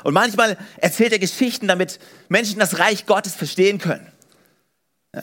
Und 0.03 0.13
manchmal 0.13 0.57
erzählt 0.77 1.11
er 1.11 1.19
Geschichten, 1.19 1.67
damit 1.67 1.99
Menschen 2.29 2.59
das 2.59 2.79
Reich 2.79 3.05
Gottes 3.05 3.35
verstehen 3.35 3.77
können. 3.77 4.07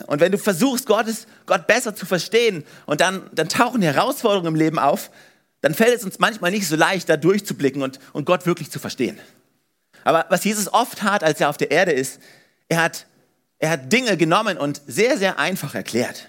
Und 0.06 0.20
wenn 0.20 0.32
du 0.32 0.38
versuchst, 0.38 0.86
Gottes, 0.86 1.26
Gott 1.46 1.66
besser 1.66 1.94
zu 1.94 2.04
verstehen 2.04 2.64
und 2.84 3.00
dann, 3.00 3.22
dann 3.32 3.48
tauchen 3.48 3.80
Herausforderungen 3.80 4.48
im 4.48 4.54
Leben 4.54 4.78
auf, 4.78 5.10
dann 5.62 5.74
fällt 5.74 5.96
es 5.96 6.04
uns 6.04 6.18
manchmal 6.18 6.50
nicht 6.50 6.68
so 6.68 6.76
leicht, 6.76 7.08
da 7.08 7.16
durchzublicken 7.16 7.82
und, 7.82 7.98
und 8.12 8.26
Gott 8.26 8.46
wirklich 8.46 8.70
zu 8.70 8.78
verstehen. 8.78 9.18
Aber 10.04 10.26
was 10.28 10.44
Jesus 10.44 10.72
oft 10.72 11.02
hat, 11.02 11.24
als 11.24 11.40
er 11.40 11.48
auf 11.48 11.56
der 11.56 11.70
Erde 11.70 11.92
ist, 11.92 12.20
er 12.68 12.82
hat, 12.82 13.06
er 13.58 13.70
hat 13.70 13.92
Dinge 13.92 14.16
genommen 14.16 14.58
und 14.58 14.82
sehr, 14.86 15.18
sehr 15.18 15.38
einfach 15.38 15.74
erklärt. 15.74 16.28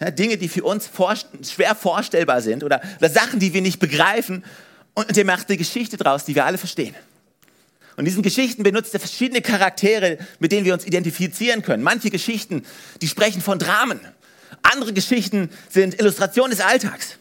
Ja, 0.00 0.10
Dinge, 0.10 0.36
die 0.36 0.48
für 0.48 0.64
uns 0.64 0.86
vor, 0.86 1.14
schwer 1.42 1.74
vorstellbar 1.74 2.40
sind 2.40 2.62
oder, 2.62 2.80
oder 2.98 3.10
Sachen, 3.10 3.40
die 3.40 3.54
wir 3.54 3.62
nicht 3.62 3.80
begreifen. 3.80 4.44
Und 4.94 5.16
er 5.16 5.24
macht 5.24 5.48
eine 5.48 5.56
Geschichte 5.56 5.96
draus, 5.96 6.24
die 6.24 6.34
wir 6.34 6.44
alle 6.44 6.58
verstehen. 6.58 6.94
Und 7.98 8.02
in 8.02 8.10
diesen 8.12 8.22
Geschichten 8.22 8.62
benutzt 8.62 8.94
er 8.94 9.00
verschiedene 9.00 9.42
Charaktere, 9.42 10.18
mit 10.38 10.52
denen 10.52 10.64
wir 10.64 10.72
uns 10.72 10.86
identifizieren 10.86 11.62
können. 11.62 11.82
Manche 11.82 12.10
Geschichten, 12.10 12.62
die 13.02 13.08
sprechen 13.08 13.42
von 13.42 13.58
Dramen. 13.58 13.98
Andere 14.62 14.92
Geschichten 14.92 15.50
sind 15.68 15.98
Illustrationen 15.98 16.52
des 16.52 16.60
Alltags. 16.60 17.16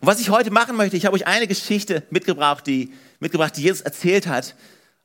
Und 0.00 0.06
was 0.06 0.20
ich 0.20 0.30
heute 0.30 0.50
machen 0.50 0.76
möchte, 0.76 0.96
ich 0.96 1.04
habe 1.04 1.14
euch 1.14 1.26
eine 1.26 1.46
Geschichte 1.46 2.04
mitgebracht, 2.08 2.66
die, 2.66 2.94
mitgebracht, 3.20 3.54
die 3.58 3.64
Jesus 3.64 3.82
erzählt 3.82 4.26
hat, 4.26 4.54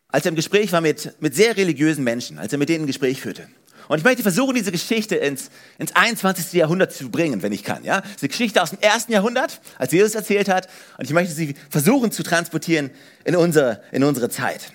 als 0.08 0.24
er 0.24 0.30
im 0.30 0.38
Gespräch 0.38 0.72
war 0.72 0.80
mit, 0.80 1.12
mit 1.20 1.36
sehr 1.36 1.58
religiösen 1.58 2.06
Menschen, 2.06 2.40
als 2.40 2.54
er 2.54 2.58
mit 2.58 2.70
denen 2.70 2.86
ein 2.86 2.88
Gespräch 2.88 3.20
führte. 3.20 3.50
Und 3.90 3.98
ich 3.98 4.06
möchte 4.06 4.24
versuchen, 4.24 4.56
diese 4.56 4.72
Geschichte 4.72 5.16
ins, 5.16 5.50
ins 5.80 5.94
21. 5.98 6.54
Jahrhundert 6.54 6.94
zu 6.94 7.12
bringen, 7.12 7.42
wenn 7.42 7.52
ich 7.52 7.66
kann. 7.66 7.84
Ja? 7.84 8.04
Eine 8.22 8.30
Geschichte 8.30 8.64
aus 8.64 8.70
dem 8.70 8.80
ersten 8.80 9.12
Jahrhundert, 9.12 9.60
als 9.78 9.92
Jesus 9.92 10.16
erzählt 10.16 10.48
hat. 10.48 10.70
Und 10.98 11.04
ich 11.04 11.12
möchte 11.12 11.34
sie 11.34 11.56
versuchen 11.70 12.10
zu 12.14 12.24
transportieren 12.24 12.90
in 13.26 13.36
unsere, 13.36 13.84
in 13.92 14.06
unsere 14.06 14.30
Zeit. 14.30 14.72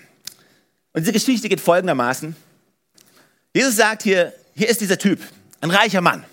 Und 0.95 1.01
diese 1.01 1.11
Geschichte 1.11 1.49
geht 1.49 1.59
folgendermaßen. 1.59 2.37
Jesus 3.53 3.75
sagt 3.75 4.03
hier, 4.03 4.31
hier 4.55 4.69
ist 4.69 4.79
dieser 4.79 4.97
Typ, 4.97 5.19
ein 5.59 5.69
reicher 5.69 5.99
Mann. 5.99 6.23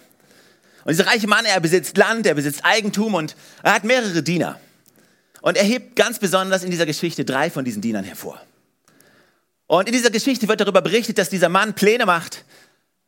Und 0.85 0.93
dieser 0.93 1.09
reiche 1.09 1.27
Mann, 1.27 1.45
er 1.45 1.59
besitzt 1.59 1.97
Land, 1.97 2.27
er 2.29 2.35
besitzt 2.35 2.65
Eigentum 2.65 3.15
und 3.15 3.35
er 3.65 3.75
hat 3.75 3.83
mehrere 3.83 4.23
Diener. 4.23 4.61
Und 5.41 5.57
er 5.57 5.65
hebt 5.65 5.97
ganz 5.97 6.21
besonders 6.21 6.63
in 6.63 6.71
dieser 6.71 6.87
Geschichte 6.87 7.25
drei 7.25 7.51
von 7.51 7.65
diesen 7.65 7.83
Dienern 7.83 8.05
hervor. 8.05 8.41
Und 9.67 9.89
in 9.89 9.93
dieser 9.93 10.11
Geschichte 10.11 10.47
wird 10.47 10.61
darüber 10.61 10.81
berichtet, 10.81 11.19
dass 11.19 11.29
dieser 11.29 11.49
Mann 11.49 11.75
Pläne 11.75 12.07
macht, 12.07 12.45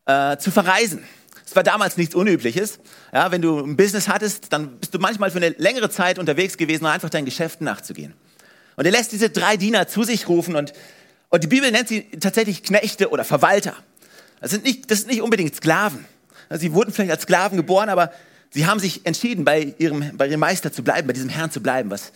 äh, 0.07 0.37
zu 0.39 0.51
verreisen. 0.51 1.05
Das 1.45 1.55
war 1.55 1.63
damals 1.63 1.97
nichts 1.97 2.17
Unübliches. 2.17 2.81
Ja, 3.13 3.31
wenn 3.31 3.43
du 3.43 3.61
ein 3.61 3.77
Business 3.77 4.09
hattest, 4.09 4.53
dann 4.53 4.81
bist 4.81 4.93
du 4.93 4.99
manchmal 4.99 5.31
für 5.31 5.37
eine 5.37 5.51
längere 5.51 5.89
Zeit 5.89 6.19
unterwegs 6.19 6.57
gewesen, 6.57 6.85
um 6.85 6.91
einfach 6.91 7.11
deinen 7.11 7.27
Geschäften 7.27 7.65
nachzugehen. 7.65 8.13
Und 8.75 8.87
er 8.87 8.91
lässt 8.91 9.13
diese 9.13 9.31
drei 9.31 9.57
Diener 9.57 9.87
zu 9.87 10.03
sich 10.03 10.29
rufen 10.29 10.57
und 10.57 10.73
und 11.35 11.43
die 11.43 11.49
Bibel 11.49 11.69
nennt 11.73 11.89
sie 11.89 12.03
tatsächlich 12.21 12.63
Knechte 12.63 13.11
oder 13.11 13.25
Verwalter. 13.25 13.75
Das 14.41 14.53
sind 14.53 14.63
nicht, 14.63 14.89
das 14.89 15.01
sind 15.01 15.11
nicht 15.11 15.21
unbedingt 15.21 15.53
Sklaven. 15.53 16.05
Sie 16.49 16.73
wurden 16.75 16.93
vielleicht 16.93 17.11
als 17.11 17.23
Sklaven 17.23 17.57
geboren, 17.57 17.89
aber 17.89 18.13
sie 18.51 18.67
haben 18.67 18.79
sich 18.79 19.05
entschieden, 19.05 19.45
bei 19.45 19.75
ihrem, 19.79 20.17
bei 20.17 20.29
ihrem 20.29 20.39
Meister 20.39 20.73
zu 20.73 20.85
bleiben, 20.85 21.09
bei 21.09 21.13
diesem 21.13 21.31
Herrn 21.31 21.51
zu 21.51 21.61
bleiben, 21.61 21.91
was 21.91 22.13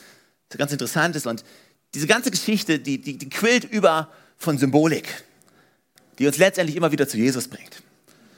ganz 0.57 0.71
interessant 0.71 1.17
ist. 1.17 1.27
Und 1.27 1.43
diese 1.95 2.07
ganze 2.07 2.31
Geschichte, 2.31 2.79
die, 2.79 3.01
die, 3.01 3.19
die 3.19 3.29
quillt 3.29 3.65
über 3.65 4.09
von 4.37 4.57
Symbolik, 4.57 5.09
die 6.21 6.27
uns 6.29 6.39
letztendlich 6.39 6.77
immer 6.77 6.93
wieder 6.93 7.09
zu 7.09 7.17
Jesus 7.17 7.49
bringt. 7.49 7.83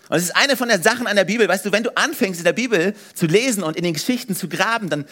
Und 0.08 0.16
es 0.16 0.22
ist 0.22 0.36
eine 0.36 0.56
von 0.56 0.70
den 0.70 0.82
Sachen 0.82 1.06
an 1.06 1.14
der 1.14 1.24
Bibel, 1.24 1.46
weißt 1.46 1.66
du, 1.66 1.72
wenn 1.72 1.82
du 1.82 1.94
anfängst 1.94 2.40
in 2.40 2.44
der 2.44 2.54
Bibel 2.54 2.94
zu 3.12 3.26
lesen 3.26 3.64
und 3.64 3.76
in 3.76 3.84
den 3.84 3.92
Geschichten 3.92 4.34
zu 4.34 4.48
graben, 4.48 4.88
dann 4.88 5.04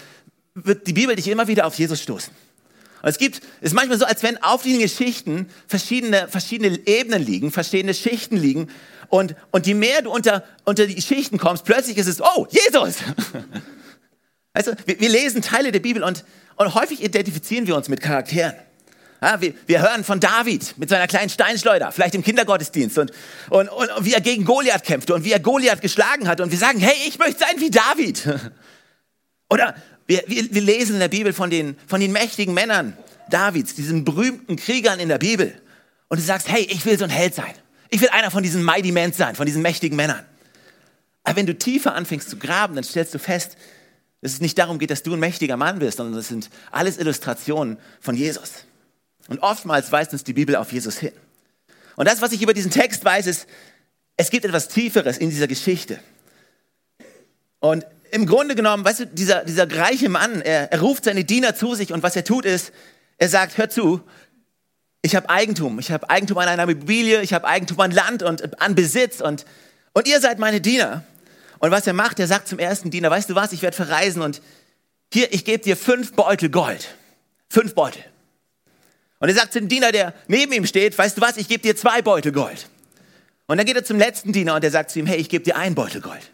wird 0.55 0.87
die 0.87 0.95
Bibel 0.95 1.15
dich 1.15 1.29
immer 1.29 1.47
wieder 1.47 1.67
auf 1.67 1.75
Jesus 1.75 2.01
stoßen. 2.01 2.33
Und 3.03 3.09
es 3.09 3.19
gibt, 3.19 3.37
es 3.61 3.69
ist 3.69 3.75
manchmal 3.75 3.99
so, 3.99 4.05
als 4.05 4.23
wenn 4.23 4.43
auf 4.43 4.63
diesen 4.63 4.81
Geschichten 4.81 5.49
verschiedene, 5.67 6.29
verschiedene 6.29 6.79
Ebenen 6.87 7.25
liegen, 7.25 7.51
verschiedene 7.53 7.95
Schichten 7.95 8.37
liegen. 8.37 8.69
Und, 9.09 9.35
und 9.51 9.67
je 9.67 9.75
mehr 9.75 10.03
du 10.03 10.11
unter, 10.11 10.45
unter 10.65 10.87
die 10.87 11.01
Schichten 11.01 11.39
kommst, 11.39 11.65
plötzlich 11.65 11.97
ist 11.97 12.07
es, 12.07 12.21
oh, 12.21 12.47
Jesus! 12.51 12.97
Du, 14.65 14.75
wir, 14.87 14.99
wir 14.99 15.09
lesen 15.09 15.41
Teile 15.41 15.71
der 15.71 15.79
Bibel 15.79 16.03
und, 16.03 16.25
und 16.57 16.75
häufig 16.75 17.05
identifizieren 17.05 17.69
wir 17.69 17.77
uns 17.77 17.89
mit 17.89 18.01
Charakteren. 18.01 18.55
Ja, 19.21 19.41
wir, 19.41 19.55
wir, 19.67 19.83
hören 19.83 20.03
von 20.03 20.19
David 20.19 20.77
mit 20.79 20.89
seiner 20.89 21.07
kleinen 21.07 21.29
Steinschleuder, 21.29 21.93
vielleicht 21.93 22.15
im 22.17 22.25
Kindergottesdienst, 22.25 22.99
und, 22.99 23.13
und, 23.51 23.69
und, 23.69 24.05
wie 24.05 24.15
er 24.15 24.21
gegen 24.21 24.45
Goliath 24.45 24.83
kämpfte 24.83 25.15
und 25.15 25.25
wie 25.25 25.33
er 25.33 25.39
Goliath 25.39 25.81
geschlagen 25.81 26.27
hat. 26.27 26.41
Und 26.41 26.51
wir 26.51 26.59
sagen, 26.59 26.81
hey, 26.81 26.97
ich 27.07 27.19
möchte 27.19 27.39
sein 27.39 27.61
wie 27.61 27.71
David. 27.71 28.29
Oder 29.51 29.75
wir, 30.09 30.25
wir, 30.27 30.53
wir 30.53 30.63
lesen 30.63 30.95
in 30.95 31.01
der 31.01 31.09
Bibel 31.09 31.33
von 31.33 31.51
den, 31.51 31.77
von 31.87 32.01
den 32.01 32.13
mächtigen 32.13 32.55
Männern 32.55 32.97
Davids, 33.31 33.75
diesen 33.75 34.05
berühmten 34.05 34.57
Kriegern 34.57 35.01
in 35.01 35.09
der 35.09 35.19
Bibel. 35.19 35.53
Und 36.09 36.19
du 36.19 36.25
sagst, 36.25 36.49
hey, 36.49 36.63
ich 36.63 36.85
will 36.87 36.99
so 36.99 37.05
ein 37.05 37.11
Held 37.11 37.35
sein. 37.35 37.55
Ich 37.91 38.01
will 38.01 38.09
einer 38.09 38.31
von 38.31 38.43
diesen 38.43 38.65
Mighty 38.65 38.91
Men 38.91 39.13
sein, 39.13 39.37
von 39.37 39.45
diesen 39.45 39.61
mächtigen 39.61 39.97
Männern. 39.97 40.25
Aber 41.25 41.37
wenn 41.37 41.47
du 41.47 41.55
tiefer 41.55 41.95
anfängst 41.95 42.31
zu 42.31 42.39
graben, 42.39 42.75
dann 42.75 42.85
stellst 42.85 43.15
du 43.15 43.19
fest, 43.19 43.59
dass 44.23 44.33
es 44.33 44.41
nicht 44.41 44.59
darum 44.59 44.79
geht, 44.79 44.91
dass 44.91 45.03
du 45.03 45.13
ein 45.13 45.21
mächtiger 45.21 45.59
Mann 45.59 45.79
bist, 45.79 45.99
sondern 45.99 46.19
es 46.19 46.29
sind 46.29 46.49
alles 46.71 46.97
Illustrationen 46.97 47.77
von 48.01 48.17
Jesus. 48.17 48.65
Und 49.29 49.41
oftmals 49.41 49.93
weist 49.93 50.13
uns 50.15 50.25
die 50.25 50.33
Bibel 50.33 50.57
auf 50.57 50.73
Jesus 50.73 50.99
hin. 50.99 51.13
Und 51.97 52.09
das, 52.09 52.23
was 52.23 52.33
ich 52.33 52.41
über 52.41 52.55
diesen 52.55 52.71
Text 52.71 53.05
weiß, 53.05 53.27
ist, 53.27 53.47
es 54.17 54.31
gibt 54.31 54.47
etwas 54.47 54.69
Tieferes 54.69 55.19
in 55.19 55.29
dieser 55.29 55.47
Geschichte. 55.47 56.01
Und 57.61 57.85
im 58.11 58.27
Grunde 58.27 58.55
genommen, 58.55 58.85
weißt 58.85 59.01
du, 59.01 59.07
dieser, 59.07 59.45
dieser 59.45 59.71
reiche 59.71 60.09
Mann, 60.09 60.41
er, 60.41 60.73
er 60.73 60.81
ruft 60.81 61.05
seine 61.05 61.25
Diener 61.25 61.55
zu 61.55 61.75
sich 61.75 61.93
und 61.93 62.03
was 62.03 62.17
er 62.17 62.25
tut 62.25 62.45
ist, 62.45 62.73
er 63.19 63.29
sagt, 63.29 63.59
hör 63.59 63.69
zu, 63.69 64.01
ich 65.03 65.15
habe 65.15 65.29
Eigentum, 65.29 65.79
ich 65.79 65.91
habe 65.91 66.11
Eigentum 66.11 66.39
an 66.39 66.49
einer 66.49 66.65
Immobilie, 66.65 67.23
ich 67.23 67.33
habe 67.33 67.47
Eigentum 67.47 67.81
an 67.81 67.91
Land 67.91 68.23
und 68.23 68.61
an 68.61 68.75
Besitz 68.75 69.21
und, 69.21 69.45
und 69.93 70.09
ihr 70.09 70.21
seid 70.21 70.39
meine 70.39 70.61
Diener. 70.61 71.05
Und 71.59 71.71
was 71.71 71.87
er 71.87 71.93
macht, 71.93 72.21
er 72.21 72.27
sagt 72.27 72.49
zum 72.49 72.59
ersten 72.59 72.91
Diener, 72.91 73.11
weißt 73.11 73.31
du 73.31 73.35
was, 73.35 73.53
ich 73.53 73.63
werde 73.63 73.77
verreisen 73.77 74.23
und 74.23 74.41
hier, 75.13 75.33
ich 75.33 75.45
gebe 75.45 75.63
dir 75.63 75.77
fünf 75.77 76.13
Beutel 76.13 76.51
Gold. 76.51 76.95
Fünf 77.49 77.75
Beutel. 77.75 78.05
Und 79.21 79.29
er 79.29 79.35
sagt 79.35 79.53
zum 79.53 79.69
Diener, 79.69 79.91
der 79.91 80.15
neben 80.29 80.53
ihm 80.53 80.67
steht, 80.67 80.97
weißt 80.97 81.17
du 81.17 81.21
was, 81.21 81.37
ich 81.37 81.49
gebe 81.49 81.63
dir 81.63 81.77
zwei 81.77 82.03
Beutel 82.03 82.33
Gold. 82.33 82.69
Und 83.47 83.57
dann 83.57 83.67
geht 83.67 83.77
er 83.77 83.85
zum 83.85 83.99
letzten 83.99 84.33
Diener 84.33 84.55
und 84.55 84.63
er 84.63 84.71
sagt 84.71 84.91
zu 84.91 84.99
ihm, 84.99 85.07
hey, 85.07 85.17
ich 85.17 85.29
gebe 85.29 85.43
dir 85.43 85.57
ein 85.57 85.75
Beutel 85.75 86.01
Gold. 86.01 86.31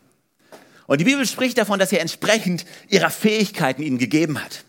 Und 0.87 1.00
die 1.00 1.05
Bibel 1.05 1.26
spricht 1.26 1.59
davon, 1.59 1.79
dass 1.79 1.93
er 1.93 2.00
entsprechend 2.00 2.64
ihrer 2.88 3.11
Fähigkeiten 3.11 3.83
ihnen 3.83 3.99
gegeben 3.99 4.43
hat. 4.43 4.64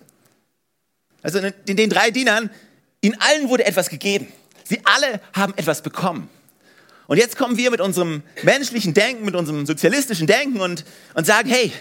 Also 1.21 1.39
in 1.39 1.75
den 1.75 1.89
drei 1.89 2.11
Dienern, 2.11 2.49
ihnen 3.01 3.19
allen 3.19 3.49
wurde 3.49 3.65
etwas 3.65 3.89
gegeben. 3.89 4.27
Sie 4.63 4.81
alle 4.85 5.19
haben 5.33 5.53
etwas 5.57 5.81
bekommen. 5.81 6.29
Und 7.07 7.17
jetzt 7.17 7.37
kommen 7.37 7.57
wir 7.57 7.69
mit 7.71 7.81
unserem 7.81 8.23
menschlichen 8.43 8.93
Denken, 8.93 9.25
mit 9.25 9.35
unserem 9.35 9.65
sozialistischen 9.65 10.27
Denken 10.27 10.59
und, 10.59 10.85
und 11.13 11.25
sagen, 11.25 11.49
hey, 11.49 11.71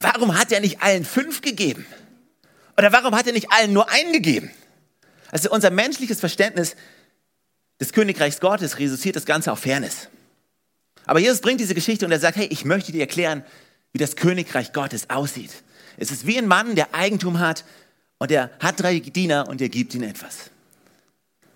warum 0.00 0.36
hat 0.36 0.50
er 0.50 0.60
nicht 0.60 0.82
allen 0.82 1.04
fünf 1.04 1.40
gegeben? 1.40 1.86
Oder 2.76 2.92
warum 2.92 3.14
hat 3.14 3.26
er 3.26 3.32
nicht 3.32 3.52
allen 3.52 3.72
nur 3.72 3.90
einen 3.90 4.12
gegeben? 4.12 4.50
Also 5.30 5.50
unser 5.50 5.70
menschliches 5.70 6.18
Verständnis 6.18 6.74
des 7.80 7.92
Königreichs 7.92 8.40
Gottes 8.40 8.78
reduziert 8.78 9.16
das 9.16 9.24
Ganze 9.24 9.52
auf 9.52 9.60
Fairness. 9.60 10.08
Aber 11.06 11.18
Jesus 11.18 11.40
bringt 11.40 11.60
diese 11.60 11.74
Geschichte 11.74 12.06
und 12.06 12.12
er 12.12 12.20
sagt, 12.20 12.36
hey, 12.36 12.46
ich 12.50 12.64
möchte 12.64 12.92
dir 12.92 13.00
erklären, 13.00 13.44
wie 13.92 13.98
das 13.98 14.16
Königreich 14.16 14.72
Gottes 14.72 15.10
aussieht. 15.10 15.50
Es 15.96 16.10
ist 16.10 16.26
wie 16.26 16.38
ein 16.38 16.46
Mann, 16.46 16.74
der 16.74 16.94
Eigentum 16.94 17.38
hat 17.38 17.64
und 18.18 18.30
er 18.30 18.50
hat 18.60 18.80
drei 18.80 19.00
Diener 19.00 19.48
und 19.48 19.60
er 19.60 19.68
gibt 19.68 19.94
ihnen 19.94 20.08
etwas. 20.08 20.50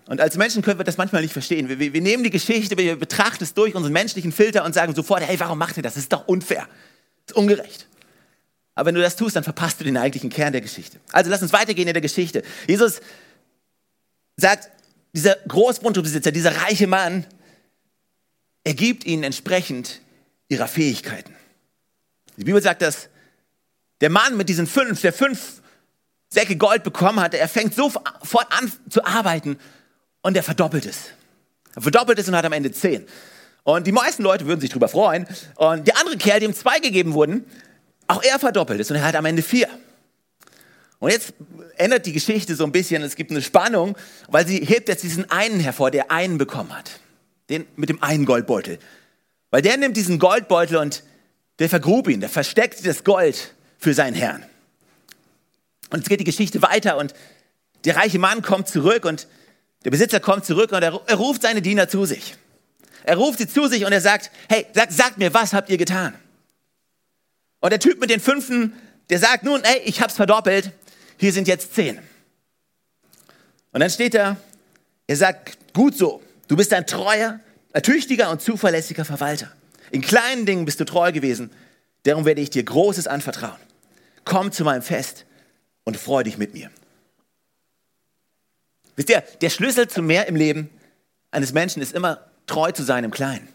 Und 0.07 0.21
als 0.21 0.37
Menschen 0.37 0.61
können 0.61 0.79
wir 0.79 0.83
das 0.83 0.97
manchmal 0.97 1.21
nicht 1.21 1.33
verstehen. 1.33 1.67
Wir, 1.67 1.79
wir, 1.79 1.93
wir, 1.93 2.01
nehmen 2.01 2.23
die 2.23 2.29
Geschichte, 2.29 2.77
wir 2.77 2.95
betrachten 2.95 3.43
es 3.43 3.53
durch 3.53 3.73
unseren 3.73 3.93
menschlichen 3.93 4.31
Filter 4.31 4.63
und 4.63 4.73
sagen 4.73 4.93
sofort, 4.93 5.23
hey, 5.23 5.39
warum 5.39 5.57
macht 5.57 5.77
ihr 5.77 5.83
das? 5.83 5.95
Das 5.95 6.03
ist 6.03 6.13
doch 6.13 6.27
unfair. 6.27 6.67
Das 7.25 7.35
ist 7.35 7.41
ungerecht. 7.41 7.87
Aber 8.75 8.87
wenn 8.87 8.95
du 8.95 9.01
das 9.01 9.15
tust, 9.15 9.35
dann 9.35 9.43
verpasst 9.43 9.79
du 9.79 9.83
den 9.83 9.97
eigentlichen 9.97 10.29
Kern 10.29 10.51
der 10.51 10.61
Geschichte. 10.61 10.99
Also 11.11 11.31
lass 11.31 11.41
uns 11.41 11.53
weitergehen 11.53 11.87
in 11.87 11.93
der 11.93 12.01
Geschichte. 12.01 12.43
Jesus 12.67 13.01
sagt, 14.37 14.69
dieser 15.13 15.35
Großgrundbesitzer, 15.47 16.31
dieser 16.31 16.61
reiche 16.61 16.87
Mann, 16.87 17.25
er 18.65 18.73
gibt 18.73 19.05
ihnen 19.05 19.23
entsprechend 19.23 20.01
ihrer 20.49 20.67
Fähigkeiten. 20.67 21.33
Die 22.35 22.43
Bibel 22.43 22.61
sagt, 22.61 22.81
dass 22.81 23.07
der 24.01 24.09
Mann 24.09 24.35
mit 24.35 24.49
diesen 24.49 24.67
fünf, 24.67 24.99
der 24.99 25.13
fünf 25.13 25.61
Säcke 26.29 26.57
Gold 26.57 26.83
bekommen 26.83 27.21
hatte, 27.21 27.37
er 27.37 27.47
fängt 27.47 27.73
sofort 27.73 28.47
an 28.49 28.71
zu 28.89 29.05
arbeiten 29.05 29.57
und 30.21 30.35
er 30.35 30.43
verdoppelt 30.43 30.85
es. 30.85 31.11
Er 31.75 31.83
verdoppelt 31.83 32.19
es 32.19 32.27
und 32.27 32.35
hat 32.35 32.43
am 32.43 32.51
Ende 32.51 32.71
zehn. 32.71 33.05
Und 33.63 33.87
die 33.87 33.91
meisten 33.91 34.23
Leute 34.23 34.45
würden 34.47 34.59
sich 34.59 34.69
darüber 34.69 34.87
freuen. 34.87 35.27
Und 35.55 35.87
der 35.87 35.97
andere 35.97 36.17
Kerl, 36.17 36.39
dem 36.39 36.53
zwei 36.53 36.79
gegeben 36.79 37.13
wurden, 37.13 37.45
auch 38.07 38.23
er 38.23 38.39
verdoppelt 38.39 38.79
es 38.79 38.89
und 38.89 38.97
er 38.97 39.03
hat 39.03 39.15
am 39.15 39.25
Ende 39.25 39.43
vier. 39.43 39.69
Und 40.99 41.11
jetzt 41.11 41.33
ändert 41.77 42.05
die 42.05 42.13
Geschichte 42.13 42.55
so 42.55 42.63
ein 42.63 42.71
bisschen, 42.71 43.03
es 43.03 43.15
gibt 43.15 43.31
eine 43.31 43.41
Spannung, 43.41 43.95
weil 44.27 44.47
sie 44.47 44.57
hebt 44.57 44.89
jetzt 44.89 45.03
diesen 45.03 45.29
einen 45.29 45.59
hervor, 45.59 45.91
der 45.91 46.11
einen 46.11 46.37
bekommen 46.37 46.75
hat. 46.75 46.99
Den 47.49 47.67
mit 47.75 47.89
dem 47.89 48.01
einen 48.01 48.25
Goldbeutel. 48.25 48.79
Weil 49.51 49.61
der 49.61 49.77
nimmt 49.77 49.95
diesen 49.97 50.19
Goldbeutel 50.19 50.77
und 50.77 51.03
der 51.59 51.69
vergrub 51.69 52.07
ihn, 52.07 52.19
der 52.19 52.29
versteckt 52.29 52.85
das 52.85 53.03
Gold 53.03 53.53
für 53.77 53.93
seinen 53.93 54.15
Herrn. 54.15 54.43
Und 55.91 55.99
jetzt 55.99 56.09
geht 56.09 56.19
die 56.19 56.25
Geschichte 56.25 56.61
weiter 56.61 56.97
und 56.97 57.13
der 57.85 57.95
reiche 57.95 58.19
Mann 58.19 58.41
kommt 58.41 58.67
zurück 58.67 59.05
und 59.05 59.27
der 59.83 59.91
Besitzer 59.91 60.19
kommt 60.19 60.45
zurück 60.45 60.71
und 60.71 60.81
er, 60.81 60.99
er 61.05 61.15
ruft 61.15 61.43
seine 61.43 61.61
Diener 61.61 61.87
zu 61.87 62.05
sich. 62.05 62.35
Er 63.03 63.17
ruft 63.17 63.37
sie 63.37 63.47
zu 63.47 63.67
sich 63.67 63.85
und 63.85 63.91
er 63.91 64.01
sagt, 64.01 64.31
hey, 64.49 64.65
sagt, 64.73 64.91
sagt 64.91 65.17
mir, 65.19 65.33
was 65.33 65.53
habt 65.53 65.69
ihr 65.69 65.77
getan? 65.77 66.15
Und 67.59 67.69
der 67.69 67.79
Typ 67.79 67.99
mit 67.99 68.09
den 68.09 68.19
Fünfen, 68.19 68.73
der 69.09 69.19
sagt, 69.19 69.43
nun, 69.43 69.61
hey, 69.63 69.81
ich 69.85 70.01
hab's 70.01 70.15
verdoppelt, 70.15 70.71
hier 71.17 71.31
sind 71.31 71.47
jetzt 71.47 71.75
zehn. 71.75 71.99
Und 73.71 73.79
dann 73.79 73.89
steht 73.89 74.15
da, 74.15 74.37
er 75.05 75.15
sagt, 75.15 75.73
gut 75.73 75.95
so, 75.95 76.21
du 76.47 76.55
bist 76.55 76.73
ein 76.73 76.85
treuer, 76.85 77.39
ein 77.73 77.83
tüchtiger 77.83 78.31
und 78.31 78.41
zuverlässiger 78.41 79.05
Verwalter. 79.05 79.51
In 79.91 80.01
kleinen 80.01 80.45
Dingen 80.45 80.65
bist 80.65 80.79
du 80.79 80.85
treu 80.85 81.11
gewesen, 81.11 81.51
darum 82.03 82.25
werde 82.25 82.41
ich 82.41 82.49
dir 82.49 82.63
Großes 82.63 83.07
anvertrauen. 83.07 83.59
Komm 84.23 84.51
zu 84.51 84.63
meinem 84.63 84.81
Fest 84.81 85.25
und 85.83 85.97
freu 85.97 86.23
dich 86.23 86.37
mit 86.37 86.53
mir. 86.53 86.71
Wisst 88.95 89.09
ihr, 89.09 89.23
der 89.41 89.49
Schlüssel 89.49 89.87
zu 89.87 90.01
mehr 90.01 90.27
im 90.27 90.35
Leben 90.35 90.69
eines 91.31 91.53
Menschen 91.53 91.81
ist 91.81 91.93
immer 91.93 92.25
treu 92.47 92.71
zu 92.71 92.83
sein 92.83 93.03
im 93.03 93.11
Kleinen. 93.11 93.47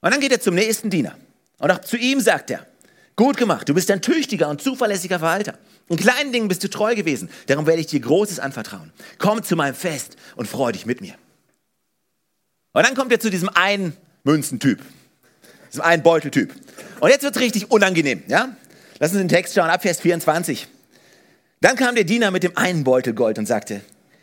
Und 0.00 0.12
dann 0.12 0.20
geht 0.20 0.32
er 0.32 0.40
zum 0.40 0.54
nächsten 0.54 0.90
Diener. 0.90 1.16
Und 1.58 1.70
auch 1.70 1.80
zu 1.80 1.96
ihm 1.96 2.20
sagt 2.20 2.50
er, 2.50 2.66
gut 3.14 3.36
gemacht, 3.36 3.68
du 3.68 3.74
bist 3.74 3.90
ein 3.90 4.02
tüchtiger 4.02 4.48
und 4.48 4.60
zuverlässiger 4.60 5.18
Verwalter. 5.18 5.58
In 5.88 5.96
kleinen 5.96 6.32
Dingen 6.32 6.48
bist 6.48 6.64
du 6.64 6.68
treu 6.68 6.94
gewesen, 6.94 7.30
darum 7.46 7.66
werde 7.66 7.80
ich 7.80 7.86
dir 7.86 8.00
Großes 8.00 8.40
anvertrauen. 8.40 8.92
Komm 9.18 9.42
zu 9.42 9.54
meinem 9.54 9.74
Fest 9.74 10.16
und 10.34 10.48
freu 10.48 10.72
dich 10.72 10.86
mit 10.86 11.00
mir. 11.00 11.14
Und 12.72 12.86
dann 12.86 12.94
kommt 12.94 13.12
er 13.12 13.20
zu 13.20 13.30
diesem 13.30 13.48
einen 13.50 13.96
Münzentyp, 14.24 14.80
diesem 15.70 15.82
einen 15.82 16.02
Beuteltyp. 16.02 16.54
Und 17.00 17.10
jetzt 17.10 17.22
wird 17.22 17.36
es 17.36 17.42
richtig 17.42 17.70
unangenehm. 17.70 18.22
Ja? 18.28 18.56
Lass 18.98 19.10
uns 19.10 19.20
den 19.20 19.28
Text 19.28 19.54
schauen, 19.54 19.68
ab 19.68 19.82
Vers 19.82 20.00
24. 20.00 20.68
Dann 21.60 21.76
kam 21.76 21.94
der 21.94 22.04
Diener 22.04 22.30
mit 22.30 22.42
dem 22.42 22.56
einen 22.56 22.84
Beutel 22.84 23.12
Gold 23.12 23.38
und 23.38 23.46
sagte, 23.46 23.80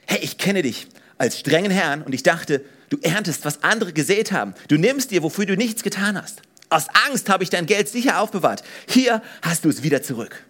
hey, 0.07 0.19
ich 0.21 0.37
kenne 0.37 0.61
dich 0.61 0.87
als 1.17 1.39
strengen 1.39 1.71
Herrn 1.71 2.01
und 2.01 2.13
ich 2.13 2.23
dachte, 2.23 2.63
du 2.89 2.97
erntest, 3.01 3.45
was 3.45 3.63
andere 3.63 3.93
gesät 3.93 4.31
haben. 4.31 4.53
Du 4.67 4.77
nimmst 4.77 5.11
dir, 5.11 5.21
wofür 5.21 5.45
du 5.45 5.55
nichts 5.55 5.83
getan 5.83 6.21
hast. 6.21 6.41
Aus 6.69 6.87
Angst 7.07 7.29
habe 7.29 7.43
ich 7.43 7.49
dein 7.49 7.65
Geld 7.65 7.89
sicher 7.89 8.19
aufbewahrt. 8.21 8.63
Hier 8.87 9.21
hast 9.41 9.65
du 9.65 9.69
es 9.69 9.83
wieder 9.83 10.01
zurück. 10.01 10.43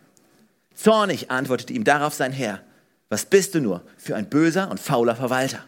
Zornig 0.75 1.31
antwortete 1.31 1.73
ihm 1.73 1.83
darauf 1.83 2.13
sein 2.13 2.31
Herr, 2.31 2.61
was 3.09 3.25
bist 3.25 3.55
du 3.55 3.59
nur 3.59 3.83
für 3.97 4.15
ein 4.15 4.29
böser 4.29 4.69
und 4.69 4.79
fauler 4.79 5.15
Verwalter? 5.15 5.65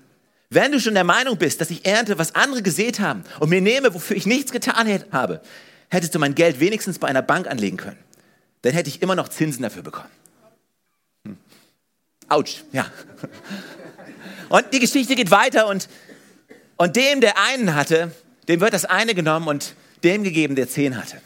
Wenn 0.54 0.74
du 0.74 0.82
schon 0.82 0.96
der 0.96 1.06
Meinung 1.06 1.38
bist, 1.38 1.62
dass 1.62 1.72
ich 1.72 1.86
ernte, 1.86 2.18
was 2.18 2.36
andere 2.36 2.62
gesät 2.62 3.00
haben 3.00 3.24
und 3.40 3.48
mir 3.50 3.62
nehme, 3.62 3.94
wofür 3.94 4.18
ich 4.18 4.26
nichts 4.26 4.52
getan 4.52 4.86
habe, 5.12 5.42
hättest 5.88 6.14
du 6.14 6.20
mein 6.20 6.36
Geld 6.36 6.60
wenigstens 6.60 7.00
bei 7.00 7.08
einer 7.08 7.22
Bank 7.22 7.48
anlegen 7.48 7.78
können. 7.78 7.98
Dann 8.62 8.74
hätte 8.74 8.90
ich 8.90 9.02
immer 9.02 9.16
noch 9.16 9.30
Zinsen 9.30 9.64
dafür 9.64 9.82
bekommen. 9.82 10.10
Hm. 11.26 11.38
Autsch, 12.28 12.66
ja. 12.74 12.86
Und 14.50 14.66
die 14.74 14.80
Geschichte 14.80 15.16
geht 15.16 15.32
weiter 15.32 15.68
und, 15.68 15.88
und 16.76 16.98
dem, 16.98 17.22
der 17.22 17.38
einen 17.38 17.74
hatte, 17.74 18.12
dem 18.50 18.60
wird 18.60 18.74
das 18.74 18.84
eine 18.84 19.16
genommen 19.16 19.48
und 19.48 19.76
dem 20.04 20.24
gegeben, 20.26 20.56
der 20.56 20.68
zehn 20.68 20.98
hatte. 20.98 21.22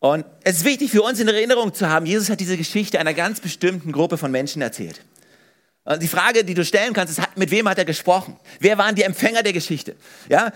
Und 0.00 0.26
es 0.42 0.56
ist 0.56 0.64
wichtig 0.64 0.90
für 0.90 1.02
uns 1.02 1.20
in 1.20 1.28
Erinnerung 1.28 1.72
zu 1.72 1.88
haben, 1.88 2.06
Jesus 2.06 2.28
hat 2.28 2.40
diese 2.40 2.56
Geschichte 2.56 2.98
einer 2.98 3.14
ganz 3.14 3.38
bestimmten 3.38 3.92
Gruppe 3.92 4.18
von 4.18 4.32
Menschen 4.32 4.62
erzählt. 4.62 5.00
Die 6.00 6.08
Frage, 6.08 6.44
die 6.44 6.54
du 6.54 6.64
stellen 6.64 6.94
kannst, 6.94 7.18
ist, 7.18 7.36
mit 7.36 7.50
wem 7.50 7.68
hat 7.68 7.76
er 7.76 7.84
gesprochen? 7.84 8.38
Wer 8.58 8.78
waren 8.78 8.94
die 8.94 9.02
Empfänger 9.02 9.42
der 9.42 9.52
Geschichte? 9.52 9.96
Ja, 10.30 10.50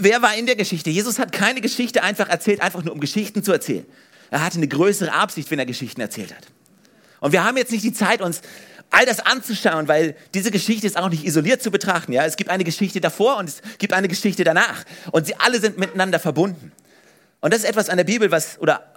wer 0.00 0.22
war 0.22 0.34
in 0.34 0.46
der 0.46 0.56
Geschichte? 0.56 0.90
Jesus 0.90 1.20
hat 1.20 1.30
keine 1.30 1.60
Geschichte 1.60 2.02
einfach 2.02 2.28
erzählt, 2.28 2.60
einfach 2.60 2.82
nur 2.82 2.92
um 2.92 2.98
Geschichten 2.98 3.44
zu 3.44 3.52
erzählen. 3.52 3.86
Er 4.32 4.42
hatte 4.44 4.56
eine 4.56 4.66
größere 4.66 5.12
Absicht, 5.12 5.50
wenn 5.52 5.60
er 5.60 5.66
Geschichten 5.66 6.00
erzählt 6.00 6.34
hat. 6.34 6.46
Und 7.20 7.30
wir 7.30 7.44
haben 7.44 7.56
jetzt 7.56 7.70
nicht 7.70 7.84
die 7.84 7.92
Zeit, 7.92 8.20
uns 8.20 8.42
all 8.90 9.06
das 9.06 9.20
anzuschauen, 9.20 9.86
weil 9.86 10.16
diese 10.34 10.50
Geschichte 10.50 10.86
ist 10.86 10.96
auch 10.96 11.08
nicht 11.08 11.24
isoliert 11.24 11.62
zu 11.62 11.70
betrachten. 11.70 12.12
Ja? 12.12 12.26
Es 12.26 12.36
gibt 12.36 12.50
eine 12.50 12.64
Geschichte 12.64 13.00
davor 13.00 13.36
und 13.36 13.48
es 13.48 13.62
gibt 13.78 13.92
eine 13.92 14.08
Geschichte 14.08 14.42
danach. 14.42 14.84
Und 15.12 15.26
sie 15.26 15.36
alle 15.36 15.60
sind 15.60 15.78
miteinander 15.78 16.18
verbunden. 16.18 16.72
Und 17.40 17.54
das 17.54 17.62
ist 17.62 17.68
etwas 17.68 17.88
an 17.88 17.96
der 17.98 18.04
Bibel, 18.04 18.30
was, 18.32 18.58
oder 18.58 18.92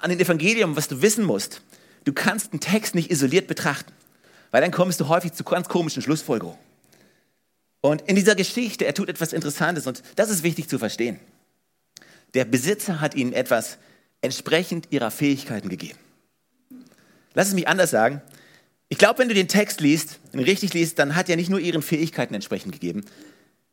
an 0.00 0.10
den 0.10 0.18
Evangelium, 0.18 0.76
was 0.76 0.88
du 0.88 1.00
wissen 1.00 1.24
musst. 1.24 1.62
Du 2.04 2.12
kannst 2.12 2.52
einen 2.52 2.60
Text 2.60 2.94
nicht 2.94 3.10
isoliert 3.10 3.46
betrachten, 3.46 3.92
weil 4.50 4.60
dann 4.60 4.70
kommst 4.70 5.00
du 5.00 5.08
häufig 5.08 5.32
zu 5.32 5.44
ganz 5.44 5.68
komischen 5.68 6.02
Schlussfolgerungen. 6.02 6.58
Und 7.80 8.02
in 8.02 8.16
dieser 8.16 8.34
Geschichte, 8.34 8.84
er 8.84 8.94
tut 8.94 9.08
etwas 9.08 9.32
Interessantes 9.32 9.86
und 9.86 10.02
das 10.16 10.30
ist 10.30 10.42
wichtig 10.42 10.68
zu 10.68 10.78
verstehen. 10.78 11.20
Der 12.34 12.44
Besitzer 12.44 13.00
hat 13.00 13.14
ihnen 13.14 13.32
etwas 13.32 13.78
entsprechend 14.20 14.88
ihrer 14.90 15.10
Fähigkeiten 15.10 15.68
gegeben. 15.68 15.98
Lass 17.34 17.48
es 17.48 17.54
mich 17.54 17.68
anders 17.68 17.90
sagen. 17.90 18.20
Ich 18.88 18.98
glaube, 18.98 19.20
wenn 19.20 19.28
du 19.28 19.34
den 19.34 19.48
Text 19.48 19.80
liest, 19.80 20.18
ihn 20.32 20.40
richtig 20.40 20.74
liest, 20.74 20.98
dann 20.98 21.14
hat 21.14 21.28
er 21.28 21.36
nicht 21.36 21.50
nur 21.50 21.60
ihren 21.60 21.82
Fähigkeiten 21.82 22.34
entsprechend 22.34 22.72
gegeben, 22.72 23.04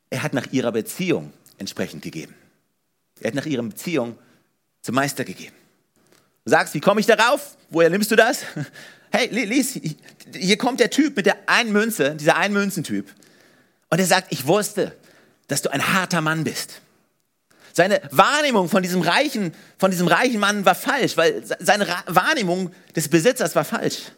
er 0.10 0.24
hat 0.24 0.34
nach 0.34 0.52
ihrer 0.52 0.72
Beziehung 0.72 1.34
entsprechend 1.58 2.04
gegeben. 2.04 2.36
Er 3.22 3.30
hat 3.30 3.36
nach 3.36 3.46
ihrer 3.46 3.64
Beziehung 3.64 4.18
zum 4.82 4.96
Meister 4.96 5.24
gegeben. 5.24 5.56
Du 6.44 6.52
sagst, 6.52 6.74
wie 6.74 6.80
komme 6.80 7.00
ich 7.00 7.08
darauf? 7.08 7.58
Woher 7.70 7.90
nimmst 7.90 8.12
du 8.12 8.16
das? 8.16 8.44
Hey, 9.18 9.30
lies, 9.32 9.80
hier 10.36 10.58
kommt 10.58 10.82
der 10.82 10.90
Typ 10.90 11.16
mit 11.16 11.26
der 11.26 11.38
einen 11.48 11.72
Münze, 11.72 12.16
dieser 12.16 12.36
einen 12.36 12.54
Münzentyp. 12.54 13.08
Und 13.90 14.00
er 14.00 14.06
sagt, 14.06 14.34
ich 14.34 14.46
wusste, 14.46 14.94
dass 15.48 15.62
du 15.62 15.72
ein 15.72 15.94
harter 15.94 16.20
Mann 16.20 16.44
bist. 16.44 16.82
Seine 17.72 18.02
Wahrnehmung 18.12 18.68
von 18.68 18.84
diesem 18.84 19.02
reichen, 19.02 19.54
von 19.78 19.90
diesem 19.90 20.08
reichen 20.08 20.42
Mann 20.42 20.66
war 20.66 20.76
falsch, 20.76 21.16
weil 21.16 21.44
seine 21.46 21.88
Wahrnehmung 22.08 22.74
des 22.94 23.08
Besitzers 23.08 23.56
war 23.56 23.64
falsch. 23.64 24.12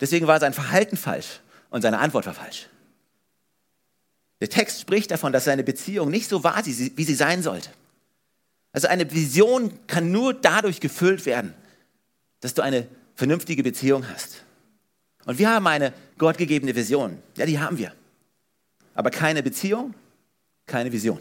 Deswegen 0.00 0.28
war 0.28 0.38
sein 0.38 0.54
Verhalten 0.54 0.96
falsch 0.96 1.40
und 1.70 1.82
seine 1.82 1.98
Antwort 1.98 2.26
war 2.26 2.34
falsch. 2.34 2.68
Der 4.40 4.48
Text 4.48 4.80
spricht 4.80 5.10
davon, 5.10 5.32
dass 5.32 5.42
seine 5.42 5.64
Beziehung 5.64 6.08
nicht 6.08 6.28
so 6.28 6.44
war, 6.44 6.64
wie 6.64 6.72
sie 7.04 7.14
sein 7.16 7.42
sollte. 7.42 7.70
Also 8.70 8.86
eine 8.86 9.10
Vision 9.10 9.72
kann 9.88 10.12
nur 10.12 10.34
dadurch 10.34 10.78
gefüllt 10.78 11.26
werden, 11.26 11.52
dass 12.38 12.54
du 12.54 12.62
eine 12.62 12.86
vernünftige 13.16 13.62
Beziehung 13.62 14.08
hast. 14.08 14.42
Und 15.24 15.38
wir 15.38 15.50
haben 15.50 15.66
eine 15.66 15.92
gottgegebene 16.18 16.74
Vision. 16.74 17.18
Ja, 17.36 17.46
die 17.46 17.58
haben 17.58 17.78
wir. 17.78 17.92
Aber 18.94 19.10
keine 19.10 19.42
Beziehung, 19.42 19.94
keine 20.66 20.92
Vision. 20.92 21.20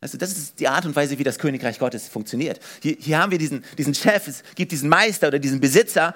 Also 0.00 0.18
das 0.18 0.32
ist 0.32 0.60
die 0.60 0.68
Art 0.68 0.84
und 0.84 0.94
Weise, 0.94 1.18
wie 1.18 1.24
das 1.24 1.38
Königreich 1.38 1.78
Gottes 1.78 2.08
funktioniert. 2.08 2.60
Hier, 2.82 2.96
hier 2.98 3.18
haben 3.18 3.30
wir 3.32 3.38
diesen, 3.38 3.64
diesen 3.78 3.94
Chef, 3.94 4.28
es 4.28 4.42
gibt 4.54 4.70
diesen 4.70 4.88
Meister 4.88 5.28
oder 5.28 5.38
diesen 5.38 5.60
Besitzer 5.60 6.14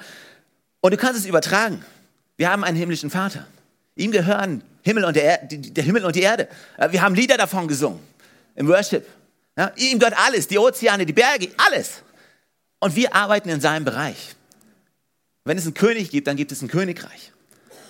und 0.81 0.93
du 0.93 0.97
kannst 0.97 1.19
es 1.19 1.27
übertragen. 1.27 1.85
Wir 2.37 2.51
haben 2.51 2.65
einen 2.65 2.77
himmlischen 2.77 3.11
Vater. 3.11 3.47
Ihm 3.97 4.13
gehören 4.13 4.63
Himmel 4.83 5.05
und 5.05 5.17
der, 5.17 5.39
der 5.39 5.85
Himmel 5.85 6.05
und 6.05 6.15
die 6.15 6.21
Erde. 6.21 6.49
Wir 6.91 7.03
haben 7.03 7.15
Lieder 7.15 7.37
davon 7.37 7.67
gesungen 7.67 8.01
im 8.55 8.69
Worship. 8.69 9.07
Ja, 9.57 9.73
ihm 9.77 9.99
gehört 9.99 10.17
alles, 10.19 10.47
die 10.47 10.59
Ozeane, 10.59 11.05
die 11.05 11.13
Berge, 11.13 11.49
alles. 11.57 12.03
Und 12.79 12.95
wir 12.95 13.15
arbeiten 13.15 13.49
in 13.49 13.61
seinem 13.61 13.85
Bereich. 13.85 14.37
Wenn 15.49 15.57
es 15.57 15.65
einen 15.65 15.73
König 15.73 16.11
gibt, 16.11 16.27
dann 16.27 16.37
gibt 16.37 16.53
es 16.53 16.61
ein 16.61 16.69
Königreich. 16.69 17.33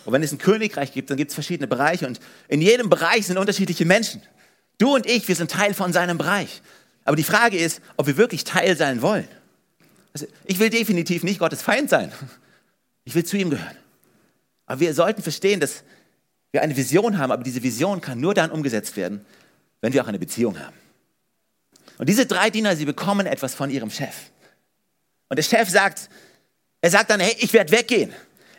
Und 0.04 0.12
wenn 0.12 0.22
es 0.22 0.30
ein 0.30 0.38
Königreich 0.38 0.92
gibt, 0.92 1.10
dann 1.10 1.16
gibt 1.16 1.32
es 1.32 1.34
verschiedene 1.34 1.66
Bereiche. 1.66 2.06
Und 2.06 2.20
in 2.46 2.60
jedem 2.60 2.88
Bereich 2.88 3.26
sind 3.26 3.36
unterschiedliche 3.36 3.84
Menschen. 3.84 4.22
Du 4.78 4.94
und 4.94 5.06
ich, 5.06 5.26
wir 5.26 5.34
sind 5.34 5.50
Teil 5.50 5.74
von 5.74 5.92
seinem 5.92 6.18
Bereich. 6.18 6.62
Aber 7.02 7.16
die 7.16 7.24
Frage 7.24 7.58
ist, 7.58 7.80
ob 7.96 8.06
wir 8.06 8.16
wirklich 8.16 8.44
Teil 8.44 8.76
sein 8.76 9.02
wollen. 9.02 9.26
Also 10.12 10.28
ich 10.44 10.60
will 10.60 10.70
definitiv 10.70 11.24
nicht 11.24 11.40
Gottes 11.40 11.60
Feind 11.60 11.90
sein. 11.90 12.12
Ich 13.02 13.16
will 13.16 13.24
zu 13.24 13.36
ihm 13.36 13.50
gehören. 13.50 13.76
Aber 14.66 14.78
wir 14.78 14.94
sollten 14.94 15.22
verstehen, 15.22 15.58
dass 15.58 15.82
wir 16.52 16.62
eine 16.62 16.76
Vision 16.76 17.18
haben, 17.18 17.32
aber 17.32 17.42
diese 17.42 17.64
Vision 17.64 18.00
kann 18.00 18.20
nur 18.20 18.34
dann 18.34 18.52
umgesetzt 18.52 18.96
werden, 18.96 19.26
wenn 19.80 19.92
wir 19.92 20.04
auch 20.04 20.08
eine 20.08 20.20
Beziehung 20.20 20.60
haben. 20.60 20.76
Und 21.98 22.08
diese 22.08 22.24
drei 22.24 22.50
Diener, 22.50 22.76
sie 22.76 22.84
bekommen 22.84 23.26
etwas 23.26 23.56
von 23.56 23.68
ihrem 23.68 23.90
Chef. 23.90 24.14
Und 25.28 25.38
der 25.38 25.42
Chef 25.42 25.68
sagt, 25.68 26.08
er 26.80 26.90
sagt 26.90 27.10
dann, 27.10 27.20
hey, 27.20 27.36
ich 27.38 27.52
werde 27.52 27.72
weggehen. 27.72 28.12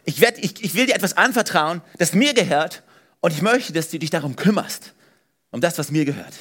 Ich, 0.05 0.21
werd, 0.21 0.37
ich, 0.37 0.63
ich 0.63 0.73
will 0.73 0.85
dir 0.85 0.95
etwas 0.95 1.17
anvertrauen, 1.17 1.81
das 1.97 2.13
mir 2.13 2.33
gehört 2.33 2.83
und 3.19 3.31
ich 3.31 3.41
möchte, 3.41 3.73
dass 3.73 3.89
du 3.89 3.99
dich 3.99 4.09
darum 4.09 4.35
kümmerst, 4.35 4.93
um 5.51 5.61
das, 5.61 5.77
was 5.77 5.91
mir 5.91 6.05
gehört. 6.05 6.33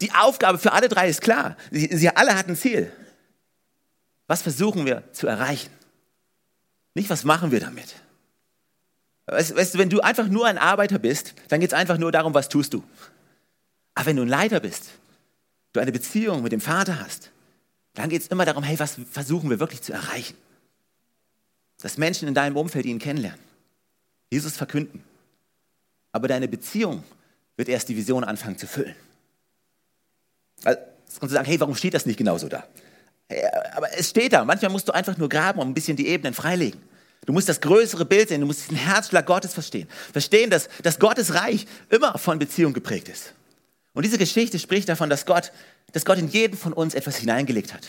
Die 0.00 0.12
Aufgabe 0.12 0.58
für 0.58 0.72
alle 0.72 0.88
drei 0.88 1.08
ist 1.08 1.20
klar. 1.20 1.56
Sie, 1.70 2.08
alle 2.10 2.36
hatten 2.36 2.52
ein 2.52 2.56
Ziel. 2.56 2.92
Was 4.28 4.42
versuchen 4.42 4.86
wir 4.86 5.02
zu 5.12 5.26
erreichen? 5.26 5.70
Nicht, 6.94 7.10
was 7.10 7.24
machen 7.24 7.50
wir 7.50 7.60
damit? 7.60 7.94
Weißt, 9.26 9.56
weißt 9.56 9.74
du, 9.74 9.78
wenn 9.78 9.90
du 9.90 10.00
einfach 10.00 10.28
nur 10.28 10.46
ein 10.46 10.58
Arbeiter 10.58 10.98
bist, 10.98 11.34
dann 11.48 11.60
geht 11.60 11.70
es 11.70 11.74
einfach 11.74 11.98
nur 11.98 12.12
darum, 12.12 12.34
was 12.34 12.48
tust 12.48 12.72
du. 12.72 12.82
Aber 13.94 14.06
wenn 14.06 14.16
du 14.16 14.22
ein 14.22 14.28
Leiter 14.28 14.60
bist, 14.60 14.90
du 15.72 15.80
eine 15.80 15.92
Beziehung 15.92 16.42
mit 16.42 16.52
dem 16.52 16.60
Vater 16.60 17.00
hast, 17.00 17.30
dann 17.94 18.08
geht 18.08 18.22
es 18.22 18.28
immer 18.28 18.44
darum, 18.44 18.62
hey, 18.62 18.78
was 18.78 18.96
versuchen 19.10 19.50
wir 19.50 19.60
wirklich 19.60 19.82
zu 19.82 19.92
erreichen? 19.92 20.36
Dass 21.80 21.96
Menschen 21.96 22.28
in 22.28 22.34
deinem 22.34 22.56
Umfeld 22.56 22.86
ihn 22.86 22.98
kennenlernen, 22.98 23.40
Jesus 24.30 24.56
verkünden. 24.56 25.02
Aber 26.12 26.28
deine 26.28 26.48
Beziehung 26.48 27.04
wird 27.56 27.68
erst 27.68 27.88
die 27.88 27.96
Vision 27.96 28.24
anfangen 28.24 28.58
zu 28.58 28.66
füllen. 28.66 28.96
Also, 30.64 30.80
jetzt 30.80 31.20
kannst 31.20 31.32
du 31.32 31.36
sagen, 31.36 31.46
hey, 31.46 31.60
warum 31.60 31.74
steht 31.74 31.94
das 31.94 32.06
nicht 32.06 32.16
genauso 32.16 32.48
da? 32.48 32.64
Aber 33.74 33.92
es 33.96 34.10
steht 34.10 34.32
da. 34.32 34.44
Manchmal 34.44 34.70
musst 34.70 34.88
du 34.88 34.92
einfach 34.92 35.16
nur 35.16 35.28
graben 35.28 35.60
und 35.60 35.68
ein 35.68 35.74
bisschen 35.74 35.96
die 35.96 36.08
Ebenen 36.08 36.34
freilegen. 36.34 36.80
Du 37.26 37.32
musst 37.32 37.48
das 37.48 37.60
größere 37.60 38.04
Bild 38.06 38.30
sehen, 38.30 38.40
du 38.40 38.46
musst 38.46 38.70
den 38.70 38.78
Herzschlag 38.78 39.26
Gottes 39.26 39.52
verstehen. 39.52 39.86
Verstehen, 40.12 40.50
dass, 40.50 40.68
dass 40.82 40.98
Gottes 40.98 41.34
Reich 41.34 41.66
immer 41.90 42.16
von 42.16 42.38
Beziehung 42.38 42.72
geprägt 42.72 43.08
ist. 43.08 43.34
Und 43.92 44.04
diese 44.04 44.16
Geschichte 44.16 44.58
spricht 44.58 44.88
davon, 44.88 45.10
dass 45.10 45.26
Gott, 45.26 45.52
dass 45.92 46.04
Gott 46.04 46.18
in 46.18 46.28
jeden 46.28 46.56
von 46.56 46.72
uns 46.72 46.94
etwas 46.94 47.16
hineingelegt 47.16 47.74
hat. 47.74 47.88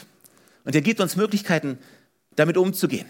Und 0.66 0.76
er 0.76 0.82
gibt 0.82 1.00
uns 1.00 1.16
Möglichkeiten, 1.16 1.78
damit 2.36 2.58
umzugehen. 2.58 3.10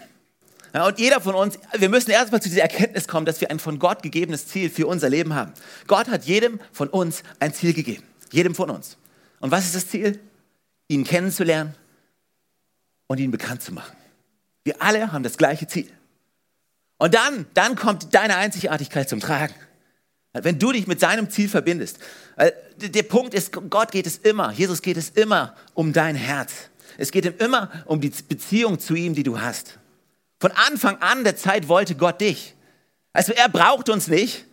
Ja, 0.72 0.86
und 0.86 0.98
jeder 0.98 1.20
von 1.20 1.34
uns, 1.34 1.58
wir 1.76 1.88
müssen 1.88 2.10
erstmal 2.10 2.40
zu 2.40 2.48
dieser 2.48 2.62
Erkenntnis 2.62 3.08
kommen, 3.08 3.26
dass 3.26 3.40
wir 3.40 3.50
ein 3.50 3.58
von 3.58 3.78
Gott 3.78 4.02
gegebenes 4.02 4.46
Ziel 4.46 4.70
für 4.70 4.86
unser 4.86 5.08
Leben 5.08 5.34
haben. 5.34 5.52
Gott 5.86 6.08
hat 6.08 6.24
jedem 6.24 6.60
von 6.72 6.88
uns 6.88 7.22
ein 7.40 7.52
Ziel 7.52 7.72
gegeben. 7.72 8.04
Jedem 8.30 8.54
von 8.54 8.70
uns. 8.70 8.96
Und 9.40 9.50
was 9.50 9.64
ist 9.64 9.74
das 9.74 9.88
Ziel? 9.88 10.20
Ihn 10.88 11.04
kennenzulernen 11.04 11.74
und 13.08 13.18
ihn 13.18 13.30
bekannt 13.30 13.62
zu 13.62 13.72
machen. 13.72 13.96
Wir 14.62 14.80
alle 14.80 15.12
haben 15.12 15.24
das 15.24 15.36
gleiche 15.36 15.66
Ziel. 15.66 15.90
Und 16.98 17.14
dann, 17.14 17.46
dann 17.54 17.74
kommt 17.74 18.14
deine 18.14 18.36
Einzigartigkeit 18.36 19.08
zum 19.08 19.20
Tragen. 19.20 19.54
Wenn 20.32 20.58
du 20.60 20.70
dich 20.70 20.86
mit 20.86 21.00
seinem 21.00 21.28
Ziel 21.30 21.48
verbindest. 21.48 21.98
Der 22.76 23.02
Punkt 23.02 23.34
ist, 23.34 23.52
Gott 23.52 23.90
geht 23.90 24.06
es 24.06 24.18
immer, 24.18 24.52
Jesus 24.52 24.80
geht 24.80 24.96
es 24.96 25.10
immer 25.10 25.56
um 25.74 25.92
dein 25.92 26.14
Herz. 26.14 26.52
Es 26.98 27.10
geht 27.10 27.24
ihm 27.24 27.34
immer 27.38 27.70
um 27.86 28.00
die 28.00 28.10
Beziehung 28.10 28.78
zu 28.78 28.94
ihm, 28.94 29.14
die 29.14 29.24
du 29.24 29.40
hast. 29.40 29.79
Von 30.40 30.52
Anfang 30.52 30.96
an 30.98 31.22
der 31.22 31.36
Zeit 31.36 31.68
wollte 31.68 31.94
Gott 31.94 32.20
dich. 32.20 32.54
Also 33.12 33.32
er 33.32 33.48
braucht 33.48 33.88
uns 33.90 34.08
nicht, 34.08 34.46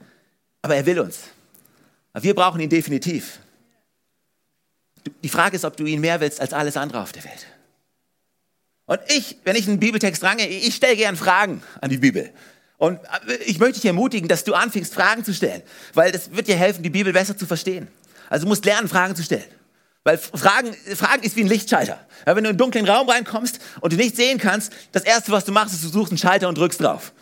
aber 0.62 0.76
er 0.76 0.86
will 0.86 1.00
uns. 1.00 1.20
Aber 2.14 2.24
wir 2.24 2.36
brauchen 2.36 2.60
ihn 2.60 2.70
definitiv. 2.70 3.40
Die 5.24 5.30
Frage 5.30 5.56
ist, 5.56 5.64
ob 5.64 5.78
du 5.78 5.86
ihn 5.86 6.02
mehr 6.02 6.20
willst 6.20 6.42
als 6.42 6.52
alles 6.52 6.76
andere 6.76 7.02
auf 7.02 7.14
der 7.14 7.24
Welt. 7.24 7.48
Und 8.86 9.00
ich, 9.08 9.38
wenn 9.46 9.56
ich 9.56 9.68
einen 9.68 9.80
Bibeltext 9.80 10.24
range, 10.24 10.48
ich 10.48 10.76
stelle 10.76 10.96
gern 10.96 11.16
Fragen 11.16 11.64
an 11.80 11.90
die 11.90 11.98
Bibel. 11.98 12.32
Und 12.78 13.00
äh, 13.28 13.36
ich 13.46 13.60
möchte 13.60 13.76
dich 13.76 13.86
ermutigen, 13.86 14.28
dass 14.28 14.44
du 14.44 14.54
anfängst, 14.54 14.94
Fragen 14.94 15.24
zu 15.24 15.34
stellen, 15.34 15.62
weil 15.94 16.12
das 16.12 16.32
wird 16.36 16.48
dir 16.48 16.58
helfen, 16.58 16.84
die 16.84 16.90
Bibel 16.90 17.14
besser 17.14 17.38
zu 17.38 17.46
verstehen. 17.46 17.88
Also 18.30 18.46
du 18.46 18.50
musst 18.50 18.66
lernen, 18.66 18.88
Fragen 18.90 19.16
zu 19.16 19.24
stellen. 19.24 19.46
Weil 20.04 20.18
Fragen, 20.18 20.74
Fragen 20.96 21.24
ist 21.24 21.36
wie 21.36 21.42
ein 21.42 21.48
Lichtschalter. 21.48 22.00
Ja, 22.26 22.36
wenn 22.36 22.44
du 22.44 22.50
in 22.50 22.54
einen 22.54 22.58
dunklen 22.58 22.88
Raum 22.88 23.10
reinkommst 23.10 23.60
und 23.82 23.94
du 23.94 23.98
nichts 23.98 24.18
sehen 24.18 24.38
kannst, 24.38 24.72
das 24.92 25.04
Erste, 25.04 25.32
was 25.32 25.46
du 25.46 25.52
machst, 25.52 25.74
ist, 25.74 25.84
du 25.84 25.90
suchst 25.90 26.12
einen 26.12 26.18
Schalter 26.18 26.48
und 26.48 26.58
drückst 26.58 26.82
drauf. 26.82 27.14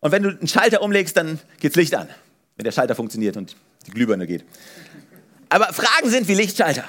Und 0.00 0.12
wenn 0.12 0.22
du 0.22 0.30
einen 0.30 0.48
Schalter 0.48 0.82
umlegst, 0.82 1.16
dann 1.16 1.38
geht's 1.60 1.76
Licht 1.76 1.94
an, 1.94 2.08
wenn 2.56 2.64
der 2.64 2.72
Schalter 2.72 2.94
funktioniert 2.94 3.36
und 3.36 3.56
die 3.86 3.90
Glühbirne 3.90 4.26
geht. 4.26 4.44
Aber 5.48 5.72
Fragen 5.72 6.10
sind 6.10 6.28
wie 6.28 6.34
Lichtschalter. 6.34 6.84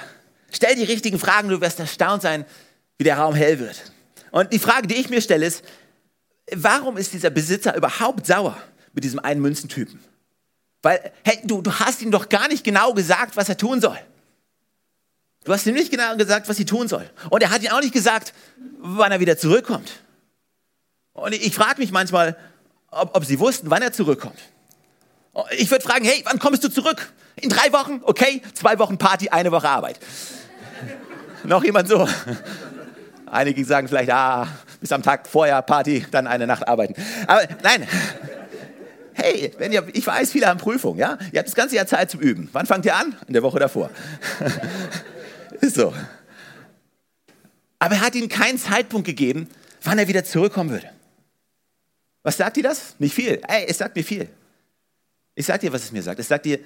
Stell 0.50 0.74
die 0.74 0.84
richtigen 0.84 1.18
Fragen, 1.18 1.48
du 1.48 1.60
wirst 1.60 1.80
erstaunt 1.80 2.22
sein, 2.22 2.44
wie 2.98 3.04
der 3.04 3.18
Raum 3.18 3.34
hell 3.34 3.58
wird. 3.58 3.92
Und 4.30 4.52
die 4.52 4.58
Frage, 4.58 4.86
die 4.86 4.96
ich 4.96 5.08
mir 5.08 5.20
stelle, 5.20 5.46
ist, 5.46 5.64
warum 6.52 6.96
ist 6.96 7.12
dieser 7.12 7.30
Besitzer 7.30 7.76
überhaupt 7.76 8.26
sauer 8.26 8.56
mit 8.92 9.04
diesem 9.04 9.18
einen 9.18 9.40
Münzentypen? 9.40 10.00
Weil, 10.82 11.12
hey, 11.24 11.40
du, 11.44 11.62
du 11.62 11.72
hast 11.72 12.02
ihm 12.02 12.10
doch 12.10 12.28
gar 12.28 12.48
nicht 12.48 12.64
genau 12.64 12.94
gesagt, 12.94 13.36
was 13.36 13.48
er 13.48 13.56
tun 13.56 13.80
soll. 13.80 13.98
Du 15.46 15.52
hast 15.52 15.64
ihm 15.64 15.74
nicht 15.74 15.92
genau 15.92 16.16
gesagt, 16.16 16.48
was 16.48 16.56
sie 16.56 16.64
tun 16.64 16.88
soll. 16.88 17.08
Und 17.30 17.40
er 17.40 17.50
hat 17.50 17.62
ihm 17.62 17.70
auch 17.70 17.80
nicht 17.80 17.92
gesagt, 17.92 18.34
wann 18.80 19.12
er 19.12 19.20
wieder 19.20 19.38
zurückkommt. 19.38 19.92
Und 21.12 21.32
ich 21.34 21.54
frage 21.54 21.80
mich 21.80 21.92
manchmal, 21.92 22.36
ob, 22.90 23.16
ob 23.16 23.24
sie 23.24 23.38
wussten, 23.38 23.70
wann 23.70 23.80
er 23.80 23.92
zurückkommt. 23.92 24.38
Ich 25.56 25.70
würde 25.70 25.84
fragen, 25.84 26.04
hey, 26.04 26.20
wann 26.24 26.40
kommst 26.40 26.64
du 26.64 26.68
zurück? 26.68 27.12
In 27.36 27.48
drei 27.48 27.72
Wochen? 27.72 28.00
Okay, 28.02 28.42
zwei 28.54 28.80
Wochen 28.80 28.98
Party, 28.98 29.28
eine 29.28 29.52
Woche 29.52 29.68
Arbeit. 29.68 30.00
Noch 31.44 31.62
jemand 31.62 31.86
so? 31.86 32.08
Einige 33.26 33.64
sagen 33.64 33.86
vielleicht, 33.86 34.10
ah, 34.10 34.48
bis 34.80 34.90
am 34.90 35.04
Tag 35.04 35.28
vorher 35.28 35.62
Party, 35.62 36.04
dann 36.10 36.26
eine 36.26 36.48
Nacht 36.48 36.66
arbeiten. 36.66 36.94
Aber 37.26 37.42
nein. 37.62 37.86
Hey, 39.18 39.50
wenn 39.56 39.72
ihr, 39.72 39.82
ich 39.94 40.06
weiß, 40.06 40.30
viele 40.30 40.46
haben 40.46 40.60
Prüfungen, 40.60 40.98
ja? 40.98 41.16
Ihr 41.32 41.38
habt 41.38 41.48
das 41.48 41.54
ganze 41.54 41.74
Jahr 41.74 41.86
Zeit 41.86 42.10
zum 42.10 42.20
Üben. 42.20 42.50
Wann 42.52 42.66
fangt 42.66 42.84
ihr 42.84 42.94
an? 42.94 43.16
In 43.26 43.32
der 43.32 43.42
Woche 43.42 43.58
davor. 43.58 43.88
Ist 45.60 45.76
so. 45.76 45.92
Aber 47.78 47.94
er 47.96 48.00
hat 48.00 48.14
ihnen 48.14 48.28
keinen 48.28 48.58
Zeitpunkt 48.58 49.06
gegeben, 49.06 49.48
wann 49.82 49.98
er 49.98 50.08
wieder 50.08 50.24
zurückkommen 50.24 50.70
würde. 50.70 50.90
Was 52.22 52.36
sagt 52.36 52.56
dir 52.56 52.62
das? 52.62 52.96
Nicht 52.98 53.14
viel. 53.14 53.40
Ey, 53.46 53.66
es 53.68 53.78
sagt 53.78 53.94
mir 53.94 54.02
viel. 54.02 54.28
Ich 55.34 55.46
sag 55.46 55.60
dir, 55.60 55.72
was 55.72 55.84
es 55.84 55.92
mir 55.92 56.02
sagt. 56.02 56.18
Es 56.18 56.28
sagt 56.28 56.46
dir, 56.46 56.58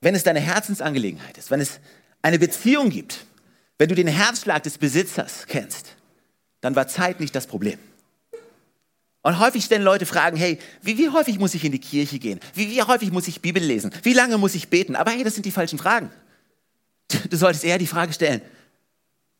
wenn 0.00 0.14
es 0.14 0.24
deine 0.24 0.40
Herzensangelegenheit 0.40 1.38
ist, 1.38 1.50
wenn 1.50 1.60
es 1.60 1.80
eine 2.20 2.38
Beziehung 2.38 2.90
gibt, 2.90 3.24
wenn 3.78 3.88
du 3.88 3.94
den 3.94 4.08
Herzschlag 4.08 4.62
des 4.64 4.76
Besitzers 4.76 5.46
kennst, 5.46 5.96
dann 6.60 6.76
war 6.76 6.88
Zeit 6.88 7.20
nicht 7.20 7.34
das 7.34 7.46
Problem. 7.46 7.78
Und 9.22 9.38
häufig 9.38 9.64
stellen 9.64 9.82
Leute 9.82 10.04
Fragen, 10.04 10.36
hey, 10.36 10.58
wie, 10.82 10.98
wie 10.98 11.08
häufig 11.08 11.38
muss 11.38 11.54
ich 11.54 11.64
in 11.64 11.72
die 11.72 11.78
Kirche 11.78 12.18
gehen? 12.18 12.40
Wie, 12.54 12.68
wie 12.70 12.82
häufig 12.82 13.12
muss 13.12 13.28
ich 13.28 13.40
Bibel 13.40 13.62
lesen? 13.62 13.92
Wie 14.02 14.12
lange 14.12 14.36
muss 14.36 14.56
ich 14.56 14.68
beten? 14.68 14.96
Aber 14.96 15.12
hey, 15.12 15.22
das 15.22 15.34
sind 15.34 15.46
die 15.46 15.52
falschen 15.52 15.78
Fragen. 15.78 16.10
Du 17.30 17.36
solltest 17.36 17.64
eher 17.64 17.78
die 17.78 17.86
Frage 17.86 18.12
stellen, 18.12 18.42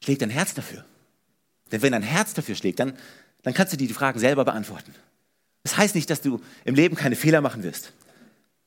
schlägt 0.03 0.23
dein 0.23 0.31
Herz 0.31 0.55
dafür? 0.55 0.85
Denn 1.71 1.83
wenn 1.83 1.93
dein 1.93 2.03
Herz 2.03 2.35
dafür 2.35 2.55
schlägt, 2.55 2.81
dann, 2.81 2.93
dann 3.43 3.55
kannst 3.55 3.73
du 3.73 3.77
dir 3.77 3.89
die 3.89 3.95
Fragen 3.95 4.19
selber 4.19 4.45
beantworten. 4.45 4.95
Das 5.63 5.77
heißt 5.77 5.95
nicht, 5.95 6.11
dass 6.11 6.21
du 6.21 6.41
im 6.65 6.75
Leben 6.75 6.97
keine 6.97 7.17
Fehler 7.17 7.41
machen 7.41 7.63
wirst. 7.63 7.93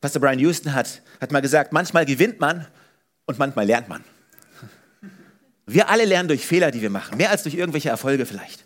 Pastor 0.02 0.22
Brian 0.22 0.40
Houston 0.40 0.74
hat, 0.74 1.02
hat 1.20 1.32
mal 1.32 1.42
gesagt, 1.42 1.74
manchmal 1.74 2.06
gewinnt 2.06 2.40
man 2.40 2.68
und 3.26 3.38
manchmal 3.38 3.66
lernt 3.66 3.90
man. 3.90 4.04
Wir 5.66 5.90
alle 5.90 6.06
lernen 6.06 6.28
durch 6.28 6.46
Fehler, 6.46 6.72
die 6.72 6.82
wir 6.82 6.90
machen, 6.90 7.18
mehr 7.18 7.32
als 7.32 7.44
durch 7.44 7.56
irgendwelche 7.56 7.90
Erfolge 7.90 8.26
vielleicht. 8.26 8.64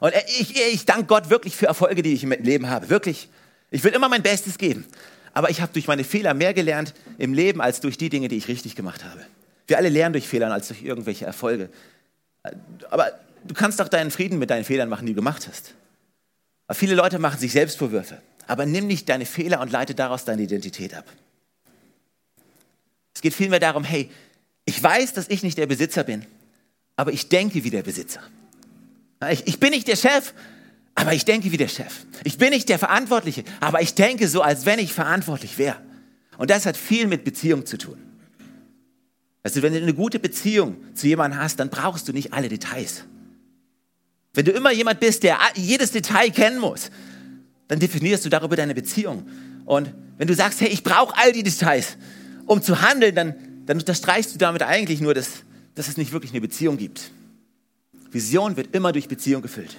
Und 0.00 0.12
ich, 0.38 0.54
ich 0.54 0.84
danke 0.84 1.06
Gott 1.06 1.30
wirklich 1.30 1.56
für 1.56 1.66
Erfolge, 1.66 2.02
die 2.02 2.12
ich 2.12 2.22
im 2.22 2.30
Leben 2.30 2.68
habe. 2.68 2.90
Wirklich. 2.90 3.28
Ich 3.70 3.82
will 3.82 3.92
immer 3.92 4.08
mein 4.08 4.22
Bestes 4.22 4.58
geben. 4.58 4.84
Aber 5.32 5.50
ich 5.50 5.60
habe 5.60 5.72
durch 5.72 5.86
meine 5.86 6.04
Fehler 6.04 6.34
mehr 6.34 6.54
gelernt 6.54 6.94
im 7.18 7.32
Leben 7.32 7.60
als 7.60 7.80
durch 7.80 7.96
die 7.98 8.10
Dinge, 8.10 8.28
die 8.28 8.36
ich 8.36 8.48
richtig 8.48 8.76
gemacht 8.76 9.04
habe. 9.04 9.24
Wir 9.66 9.78
alle 9.78 9.88
lernen 9.88 10.12
durch 10.12 10.28
Fehler 10.28 10.52
als 10.52 10.68
durch 10.68 10.82
irgendwelche 10.82 11.26
Erfolge. 11.26 11.70
Aber 12.90 13.12
du 13.44 13.54
kannst 13.54 13.80
doch 13.80 13.88
deinen 13.88 14.10
Frieden 14.10 14.38
mit 14.38 14.50
deinen 14.50 14.64
Fehlern 14.64 14.88
machen, 14.88 15.06
die 15.06 15.12
du 15.12 15.16
gemacht 15.16 15.48
hast. 15.48 15.74
Aber 16.66 16.76
viele 16.76 16.94
Leute 16.94 17.18
machen 17.18 17.38
sich 17.38 17.52
Selbstvorwürfe. 17.52 18.20
Aber 18.46 18.66
nimm 18.66 18.86
nicht 18.86 19.08
deine 19.08 19.26
Fehler 19.26 19.60
und 19.60 19.72
leite 19.72 19.94
daraus 19.94 20.24
deine 20.24 20.42
Identität 20.42 20.94
ab. 20.94 21.04
Es 23.14 23.22
geht 23.22 23.34
vielmehr 23.34 23.60
darum, 23.60 23.82
hey, 23.82 24.10
ich 24.64 24.80
weiß, 24.80 25.14
dass 25.14 25.28
ich 25.28 25.42
nicht 25.42 25.58
der 25.58 25.66
Besitzer 25.66 26.04
bin, 26.04 26.26
aber 26.96 27.12
ich 27.12 27.28
denke 27.28 27.64
wie 27.64 27.70
der 27.70 27.82
Besitzer. 27.82 28.20
Ich, 29.30 29.46
ich 29.46 29.58
bin 29.58 29.70
nicht 29.70 29.88
der 29.88 29.96
Chef, 29.96 30.34
aber 30.94 31.12
ich 31.12 31.24
denke 31.24 31.50
wie 31.50 31.56
der 31.56 31.68
Chef. 31.68 32.04
Ich 32.24 32.36
bin 32.36 32.50
nicht 32.50 32.68
der 32.68 32.78
Verantwortliche, 32.78 33.44
aber 33.60 33.80
ich 33.80 33.94
denke 33.94 34.28
so, 34.28 34.42
als 34.42 34.66
wenn 34.66 34.78
ich 34.78 34.92
verantwortlich 34.92 35.56
wäre. 35.58 35.76
Und 36.36 36.50
das 36.50 36.66
hat 36.66 36.76
viel 36.76 37.06
mit 37.06 37.24
Beziehung 37.24 37.64
zu 37.64 37.78
tun. 37.78 38.05
Also 39.46 39.62
wenn 39.62 39.72
du 39.72 39.80
eine 39.80 39.94
gute 39.94 40.18
Beziehung 40.18 40.74
zu 40.96 41.06
jemandem 41.06 41.38
hast, 41.38 41.60
dann 41.60 41.68
brauchst 41.70 42.08
du 42.08 42.12
nicht 42.12 42.32
alle 42.32 42.48
Details. 42.48 43.04
Wenn 44.34 44.44
du 44.44 44.50
immer 44.50 44.72
jemand 44.72 44.98
bist, 44.98 45.22
der 45.22 45.38
jedes 45.54 45.92
Detail 45.92 46.30
kennen 46.30 46.58
muss, 46.58 46.90
dann 47.68 47.78
definierst 47.78 48.24
du 48.24 48.28
darüber 48.28 48.56
deine 48.56 48.74
Beziehung. 48.74 49.24
Und 49.64 49.94
wenn 50.18 50.26
du 50.26 50.34
sagst, 50.34 50.60
hey, 50.60 50.68
ich 50.68 50.82
brauche 50.82 51.16
all 51.16 51.30
die 51.30 51.44
Details, 51.44 51.96
um 52.46 52.60
zu 52.60 52.82
handeln, 52.82 53.14
dann, 53.14 53.34
dann 53.66 53.78
unterstreichst 53.78 54.34
du 54.34 54.38
damit 54.38 54.64
eigentlich 54.64 55.00
nur, 55.00 55.14
dass, 55.14 55.28
dass 55.76 55.86
es 55.86 55.96
nicht 55.96 56.10
wirklich 56.10 56.32
eine 56.32 56.40
Beziehung 56.40 56.76
gibt. 56.76 57.12
Vision 58.10 58.56
wird 58.56 58.74
immer 58.74 58.90
durch 58.90 59.06
Beziehung 59.06 59.42
gefüllt. 59.42 59.76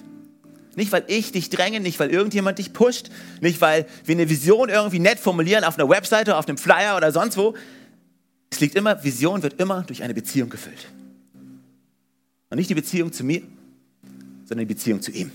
Nicht, 0.78 0.94
weil 0.94 1.04
ich 1.08 1.34
dich 1.34 1.50
dränge, 1.50 1.82
nicht, 1.82 2.00
weil 2.00 2.10
irgendjemand 2.10 2.58
dich 2.58 2.72
pusht, 2.72 3.10
nicht, 3.42 3.60
weil 3.60 3.86
wir 4.06 4.16
eine 4.16 4.30
Vision 4.30 4.70
irgendwie 4.70 5.00
nett 5.00 5.20
formulieren 5.20 5.66
auf 5.66 5.78
einer 5.78 5.90
Webseite, 5.90 6.38
auf 6.38 6.48
einem 6.48 6.58
Flyer 6.58 6.96
oder 6.96 7.12
sonst 7.12 7.36
wo. 7.36 7.54
Es 8.50 8.60
liegt 8.60 8.76
immer, 8.76 9.04
Vision 9.04 9.44
wird 9.44 9.60
immer 9.60 9.84
durch 9.84 10.04
eine 10.04 10.14
Beziehung 10.14 10.50
gefüllt. 10.50 10.88
Und 12.50 12.58
nicht 12.58 12.70
die 12.70 12.76
Beziehung 12.76 13.12
zu 13.12 13.24
mir, 13.24 13.42
sondern 14.46 14.68
die 14.68 14.74
Beziehung 14.74 15.02
zu 15.02 15.12
ihm. 15.12 15.32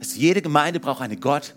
Also 0.00 0.18
jede 0.18 0.42
Gemeinde 0.42 0.80
braucht 0.80 1.00
eine 1.00 1.16
Gott 1.16 1.54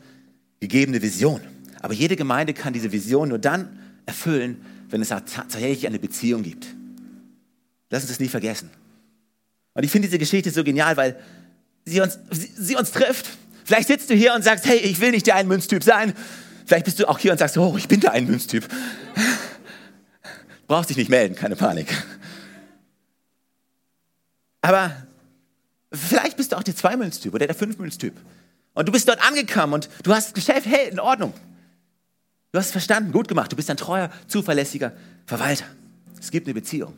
gegebene 0.60 1.02
Vision. 1.02 1.42
Aber 1.82 1.94
jede 1.94 2.16
Gemeinde 2.16 2.54
kann 2.54 2.74
diese 2.74 2.92
Vision 2.92 3.30
nur 3.30 3.40
dann 3.40 3.80
erfüllen, 4.06 4.64
wenn 4.90 5.02
es 5.02 5.10
tatsächlich 5.10 5.88
eine 5.88 6.00
Beziehung 6.00 6.44
gibt. 6.44 6.68
Lass 7.90 8.04
uns 8.04 8.12
das 8.12 8.20
nie 8.20 8.28
vergessen. 8.28 8.70
Und 9.74 9.84
ich 9.84 9.92
finde 9.92 10.08
diese 10.08 10.20
Geschichte 10.20 10.52
so 10.52 10.64
genial, 10.64 10.96
weil 10.96 11.20
sie 11.86 12.02
uns, 12.02 12.20
sie, 12.32 12.52
sie 12.56 12.76
uns 12.76 12.92
trifft. 12.92 13.30
Vielleicht 13.64 13.88
sitzt 13.88 14.10
du 14.10 14.14
hier 14.14 14.34
und 14.34 14.44
sagst, 14.44 14.66
hey, 14.66 14.78
ich 14.78 15.00
will 15.02 15.12
nicht 15.12 15.28
der 15.28 15.36
Ein-Münztyp 15.36 15.84
sein. 15.84 16.14
Vielleicht 16.66 16.86
bist 16.86 17.00
du 17.00 17.10
auch 17.10 17.20
hier 17.20 17.32
und 17.32 17.38
sagst, 17.38 17.58
oh, 17.58 17.76
ich 17.78 17.88
bin 17.88 18.00
der 18.00 18.12
Ein-Münztyp. 18.12 18.68
Brauchst 20.68 20.90
dich 20.90 20.98
nicht 20.98 21.10
melden, 21.10 21.36
keine 21.36 21.56
Panik. 21.56 21.88
Aber 24.62 24.96
vielleicht 25.94 26.38
bist 26.38 26.52
du 26.52 26.58
auch 26.58 26.64
der 26.64 26.76
Zwei-Münztyp 26.76 27.34
oder 27.34 27.46
der 27.46 27.56
Fünf-Münztyp. 27.56 28.16
Und 28.74 28.88
du 28.88 28.92
bist 28.92 29.08
dort 29.08 29.26
angekommen 29.26 29.74
und 29.74 29.90
du 30.04 30.14
hast 30.14 30.34
Geschäft, 30.34 30.66
hey, 30.66 30.90
in 30.90 31.00
Ordnung. 31.00 31.34
Du 32.52 32.60
hast 32.60 32.72
verstanden, 32.72 33.12
gut 33.12 33.28
gemacht. 33.28 33.52
Du 33.52 33.56
bist 33.56 33.70
ein 33.70 33.78
treuer, 33.78 34.10
zuverlässiger 34.28 34.94
Verwalter. 35.26 35.66
Es 36.20 36.32
gibt 36.32 36.48
eine 36.48 36.54
Beziehung. 36.54 36.98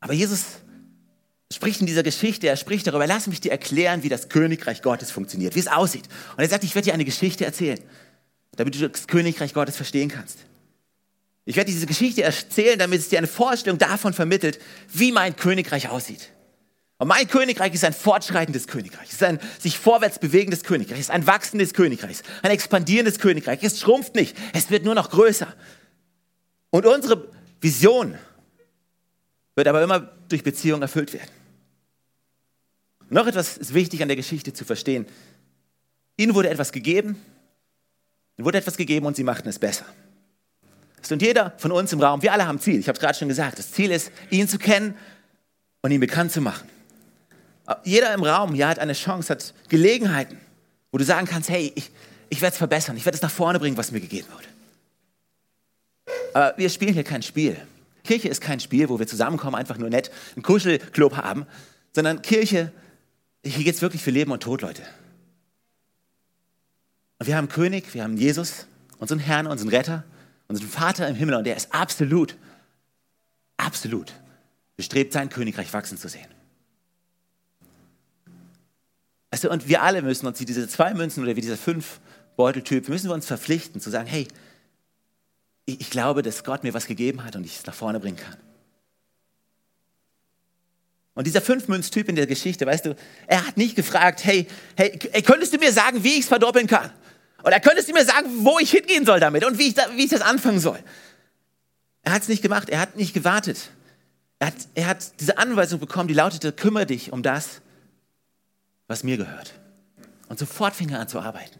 Aber 0.00 0.12
Jesus 0.12 0.44
spricht 1.52 1.80
in 1.80 1.86
dieser 1.86 2.02
Geschichte, 2.02 2.46
er 2.46 2.56
spricht 2.56 2.86
darüber, 2.86 3.06
lass 3.06 3.26
mich 3.26 3.40
dir 3.40 3.52
erklären, 3.52 4.02
wie 4.02 4.08
das 4.08 4.28
Königreich 4.28 4.82
Gottes 4.82 5.10
funktioniert, 5.10 5.54
wie 5.54 5.60
es 5.60 5.68
aussieht. 5.68 6.08
Und 6.36 6.42
er 6.42 6.48
sagt, 6.48 6.64
ich 6.64 6.74
werde 6.74 6.86
dir 6.86 6.94
eine 6.94 7.04
Geschichte 7.04 7.44
erzählen, 7.44 7.80
damit 8.56 8.74
du 8.74 8.88
das 8.88 9.06
Königreich 9.06 9.54
Gottes 9.54 9.76
verstehen 9.76 10.08
kannst. 10.08 10.38
Ich 11.46 11.54
werde 11.54 11.70
diese 11.70 11.86
Geschichte 11.86 12.22
erzählen, 12.22 12.78
damit 12.78 13.00
es 13.00 13.08
dir 13.08 13.18
eine 13.18 13.28
Vorstellung 13.28 13.78
davon 13.78 14.12
vermittelt, 14.12 14.58
wie 14.92 15.12
mein 15.12 15.36
Königreich 15.36 15.88
aussieht. 15.88 16.32
Und 16.98 17.06
mein 17.06 17.28
Königreich 17.28 17.72
ist 17.72 17.84
ein 17.84 17.92
fortschreitendes 17.92 18.66
Königreich. 18.66 19.06
Es 19.06 19.14
ist 19.14 19.22
ein 19.22 19.38
sich 19.60 19.78
vorwärts 19.78 20.18
bewegendes 20.18 20.64
Königreich. 20.64 20.98
Es 20.98 21.06
ist 21.06 21.10
ein 21.10 21.26
wachsendes 21.26 21.72
Königreich. 21.72 22.18
Ein 22.42 22.50
expandierendes 22.50 23.20
Königreich. 23.20 23.62
Es 23.62 23.80
schrumpft 23.80 24.16
nicht. 24.16 24.36
Es 24.54 24.70
wird 24.70 24.84
nur 24.84 24.96
noch 24.96 25.10
größer. 25.10 25.54
Und 26.70 26.84
unsere 26.84 27.28
Vision 27.60 28.18
wird 29.54 29.68
aber 29.68 29.82
immer 29.82 30.00
durch 30.28 30.42
Beziehung 30.42 30.82
erfüllt 30.82 31.12
werden. 31.12 31.30
Noch 33.08 33.28
etwas 33.28 33.56
ist 33.56 33.72
wichtig 33.72 34.02
an 34.02 34.08
der 34.08 34.16
Geschichte 34.16 34.52
zu 34.52 34.64
verstehen. 34.64 35.06
Ihnen 36.16 36.34
wurde 36.34 36.50
etwas 36.50 36.72
gegeben, 36.72 37.22
ihnen 38.36 38.44
wurde 38.44 38.58
etwas 38.58 38.76
gegeben 38.76 39.06
und 39.06 39.14
sie 39.14 39.22
machten 39.22 39.48
es 39.48 39.60
besser. 39.60 39.86
Und 41.12 41.22
jeder 41.22 41.52
von 41.58 41.72
uns 41.72 41.92
im 41.92 42.00
Raum, 42.00 42.22
wir 42.22 42.32
alle 42.32 42.46
haben 42.46 42.58
Ziel. 42.60 42.78
Ich 42.78 42.88
habe 42.88 42.96
es 42.96 43.00
gerade 43.00 43.18
schon 43.18 43.28
gesagt. 43.28 43.58
Das 43.58 43.72
Ziel 43.72 43.90
ist, 43.90 44.10
ihn 44.30 44.48
zu 44.48 44.58
kennen 44.58 44.94
und 45.82 45.90
ihn 45.90 46.00
bekannt 46.00 46.32
zu 46.32 46.40
machen. 46.40 46.68
Jeder 47.84 48.14
im 48.14 48.22
Raum 48.22 48.54
hier 48.54 48.68
hat 48.68 48.78
eine 48.78 48.92
Chance, 48.92 49.32
hat 49.32 49.54
Gelegenheiten, 49.68 50.38
wo 50.92 50.98
du 50.98 51.04
sagen 51.04 51.26
kannst, 51.26 51.48
hey, 51.48 51.72
ich, 51.74 51.90
ich 52.28 52.40
werde 52.40 52.52
es 52.52 52.58
verbessern, 52.58 52.96
ich 52.96 53.04
werde 53.04 53.16
es 53.16 53.22
nach 53.22 53.30
vorne 53.30 53.58
bringen, 53.58 53.76
was 53.76 53.90
mir 53.90 54.00
gegeben 54.00 54.28
wurde. 54.32 54.46
Aber 56.32 56.58
wir 56.58 56.68
spielen 56.70 56.94
hier 56.94 57.04
kein 57.04 57.22
Spiel. 57.22 57.56
Kirche 58.04 58.28
ist 58.28 58.40
kein 58.40 58.60
Spiel, 58.60 58.88
wo 58.88 58.98
wir 58.98 59.06
zusammenkommen, 59.06 59.56
einfach 59.56 59.78
nur 59.78 59.90
nett 59.90 60.10
einen 60.36 60.42
Kuschelclub 60.42 61.16
haben, 61.16 61.46
sondern 61.92 62.22
Kirche, 62.22 62.72
hier 63.44 63.64
geht 63.64 63.74
es 63.74 63.82
wirklich 63.82 64.02
für 64.02 64.10
Leben 64.10 64.30
und 64.30 64.42
Tod, 64.42 64.62
Leute. 64.62 64.82
Und 67.18 67.26
wir 67.26 67.36
haben 67.36 67.48
König, 67.48 67.94
wir 67.94 68.04
haben 68.04 68.16
Jesus, 68.16 68.66
unseren 68.98 69.18
Herrn, 69.18 69.46
unseren 69.46 69.70
Retter, 69.70 70.04
unseren 70.48 70.68
Vater 70.68 71.08
im 71.08 71.16
Himmel 71.16 71.34
und 71.34 71.44
der 71.44 71.56
ist 71.56 71.74
absolut, 71.74 72.36
absolut 73.56 74.12
bestrebt, 74.76 75.12
sein 75.12 75.28
Königreich 75.28 75.72
wachsen 75.72 75.98
zu 75.98 76.08
sehen. 76.08 76.26
Also, 79.30 79.50
und 79.50 79.68
wir 79.68 79.82
alle 79.82 80.02
müssen 80.02 80.26
uns 80.26 80.38
diese 80.38 80.68
zwei 80.68 80.94
Münzen 80.94 81.22
oder 81.22 81.34
wie 81.36 81.40
dieser 81.40 81.56
fünf 81.56 82.00
Beuteltyp, 82.36 82.88
müssen 82.88 83.08
wir 83.08 83.14
uns 83.14 83.26
verpflichten 83.26 83.80
zu 83.80 83.90
sagen, 83.90 84.06
hey, 84.06 84.28
ich, 85.64 85.80
ich 85.80 85.90
glaube, 85.90 86.22
dass 86.22 86.44
Gott 86.44 86.62
mir 86.62 86.74
was 86.74 86.86
gegeben 86.86 87.24
hat 87.24 87.36
und 87.36 87.44
ich 87.44 87.58
es 87.58 87.66
nach 87.66 87.74
vorne 87.74 88.00
bringen 88.00 88.16
kann. 88.16 88.36
Und 91.14 91.26
dieser 91.26 91.40
Fünf-Münz-Typ 91.40 92.10
in 92.10 92.14
der 92.14 92.26
Geschichte, 92.26 92.66
weißt 92.66 92.86
du, 92.86 92.96
er 93.26 93.46
hat 93.46 93.56
nicht 93.56 93.74
gefragt, 93.74 94.22
hey, 94.22 94.46
hey, 94.76 94.98
könntest 95.22 95.54
du 95.54 95.58
mir 95.58 95.72
sagen, 95.72 96.04
wie 96.04 96.12
ich 96.12 96.20
es 96.20 96.28
verdoppeln 96.28 96.66
kann? 96.66 96.90
Oder 97.44 97.60
könntest 97.60 97.88
du 97.88 97.92
mir 97.92 98.04
sagen, 98.04 98.28
wo 98.44 98.58
ich 98.58 98.70
hingehen 98.70 99.06
soll 99.06 99.20
damit 99.20 99.44
und 99.44 99.58
wie 99.58 99.68
ich, 99.68 99.74
da, 99.74 99.86
wie 99.94 100.04
ich 100.04 100.10
das 100.10 100.20
anfangen 100.20 100.60
soll? 100.60 100.78
Er 102.02 102.12
hat 102.12 102.22
es 102.22 102.28
nicht 102.28 102.42
gemacht, 102.42 102.70
er 102.70 102.80
hat 102.80 102.96
nicht 102.96 103.14
gewartet. 103.14 103.70
Er 104.38 104.48
hat, 104.48 104.54
er 104.74 104.86
hat 104.86 105.20
diese 105.20 105.38
Anweisung 105.38 105.80
bekommen, 105.80 106.08
die 106.08 106.14
lautete, 106.14 106.52
kümmere 106.52 106.86
dich 106.86 107.12
um 107.12 107.22
das, 107.22 107.60
was 108.86 109.02
mir 109.02 109.16
gehört. 109.16 109.54
Und 110.28 110.38
sofort 110.38 110.74
fing 110.74 110.88
er 110.90 111.00
an 111.00 111.08
zu 111.08 111.20
arbeiten. 111.20 111.58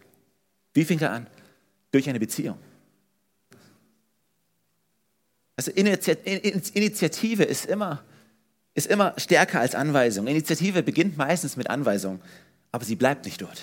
Wie 0.74 0.84
fing 0.84 1.00
er 1.00 1.12
an? 1.12 1.26
Durch 1.90 2.08
eine 2.08 2.20
Beziehung. 2.20 2.58
Also 5.56 5.70
Initiative 5.70 7.44
ist 7.44 7.64
immer, 7.64 8.04
ist 8.74 8.86
immer 8.86 9.14
stärker 9.16 9.60
als 9.60 9.74
Anweisung. 9.74 10.26
Initiative 10.26 10.82
beginnt 10.82 11.16
meistens 11.16 11.56
mit 11.56 11.70
Anweisung, 11.70 12.20
aber 12.72 12.84
sie 12.84 12.96
bleibt 12.96 13.24
nicht 13.24 13.40
dort. 13.40 13.62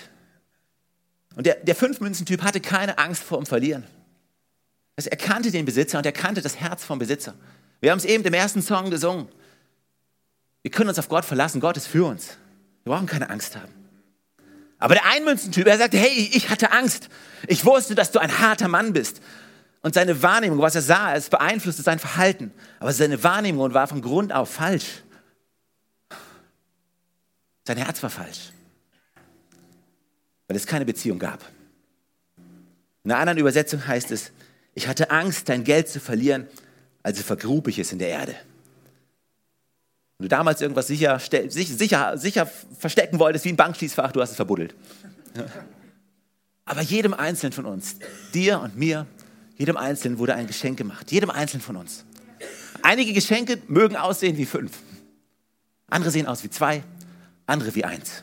Und 1.36 1.46
der, 1.46 1.56
der 1.56 1.74
Fünf-Münzen-Typ 1.74 2.42
hatte 2.42 2.60
keine 2.60 2.98
Angst 2.98 3.22
vor 3.22 3.38
dem 3.38 3.46
Verlieren. 3.46 3.84
Also 4.96 5.10
er 5.10 5.16
kannte 5.16 5.50
den 5.50 5.64
Besitzer 5.64 5.98
und 5.98 6.06
er 6.06 6.12
kannte 6.12 6.40
das 6.40 6.56
Herz 6.56 6.84
vom 6.84 6.98
Besitzer. 6.98 7.34
Wir 7.80 7.90
haben 7.90 7.98
es 7.98 8.04
eben 8.04 8.24
im 8.24 8.34
ersten 8.34 8.62
Song 8.62 8.90
gesungen. 8.90 9.28
Wir 10.62 10.70
können 10.70 10.88
uns 10.88 10.98
auf 10.98 11.08
Gott 11.08 11.24
verlassen. 11.24 11.60
Gott 11.60 11.76
ist 11.76 11.86
für 11.86 12.06
uns. 12.06 12.38
Wir 12.84 12.92
brauchen 12.92 13.06
keine 13.06 13.28
Angst 13.28 13.56
haben. 13.56 13.72
Aber 14.78 14.94
der 14.94 15.06
Einmünzentyp, 15.06 15.66
er 15.66 15.78
sagte, 15.78 15.98
hey, 15.98 16.30
ich 16.32 16.50
hatte 16.50 16.72
Angst. 16.72 17.08
Ich 17.46 17.64
wusste, 17.64 17.94
dass 17.94 18.12
du 18.12 18.18
ein 18.18 18.38
harter 18.38 18.68
Mann 18.68 18.92
bist. 18.92 19.20
Und 19.82 19.94
seine 19.94 20.22
Wahrnehmung, 20.22 20.60
was 20.60 20.74
er 20.74 20.82
sah, 20.82 21.14
es 21.14 21.28
beeinflusste 21.28 21.82
sein 21.82 21.98
Verhalten. 21.98 22.52
Aber 22.80 22.92
seine 22.92 23.22
Wahrnehmung 23.22 23.74
war 23.74 23.86
von 23.86 24.00
Grund 24.00 24.32
auf 24.32 24.50
falsch. 24.50 25.02
Sein 27.66 27.76
Herz 27.78 28.02
war 28.02 28.10
falsch. 28.10 28.52
Weil 30.54 30.60
es 30.60 30.68
keine 30.68 30.84
Beziehung 30.84 31.18
gab. 31.18 31.40
In 33.02 33.10
einer 33.10 33.18
anderen 33.18 33.38
Übersetzung 33.40 33.84
heißt 33.88 34.12
es, 34.12 34.30
ich 34.72 34.86
hatte 34.86 35.10
Angst, 35.10 35.48
dein 35.48 35.64
Geld 35.64 35.88
zu 35.88 35.98
verlieren, 35.98 36.46
also 37.02 37.24
vergrub 37.24 37.66
ich 37.66 37.80
es 37.80 37.90
in 37.90 37.98
der 37.98 38.10
Erde. 38.10 38.36
Wenn 40.16 40.26
du 40.26 40.28
damals 40.28 40.60
irgendwas 40.60 40.86
sicher, 40.86 41.18
sicher, 41.18 42.16
sicher 42.16 42.46
verstecken 42.78 43.18
wolltest, 43.18 43.46
wie 43.46 43.48
ein 43.48 43.56
Bankschließfach, 43.56 44.12
du 44.12 44.20
hast 44.20 44.30
es 44.30 44.36
verbuddelt. 44.36 44.76
Aber 46.66 46.82
jedem 46.82 47.14
Einzelnen 47.14 47.52
von 47.52 47.64
uns, 47.64 47.96
dir 48.32 48.60
und 48.60 48.76
mir, 48.76 49.08
jedem 49.58 49.76
Einzelnen 49.76 50.20
wurde 50.20 50.36
ein 50.36 50.46
Geschenk 50.46 50.78
gemacht. 50.78 51.10
Jedem 51.10 51.30
Einzelnen 51.30 51.62
von 51.62 51.74
uns. 51.74 52.04
Einige 52.80 53.12
Geschenke 53.12 53.60
mögen 53.66 53.96
aussehen 53.96 54.36
wie 54.36 54.46
fünf. 54.46 54.70
Andere 55.88 56.12
sehen 56.12 56.28
aus 56.28 56.44
wie 56.44 56.50
zwei, 56.50 56.84
andere 57.44 57.74
wie 57.74 57.84
eins. 57.84 58.22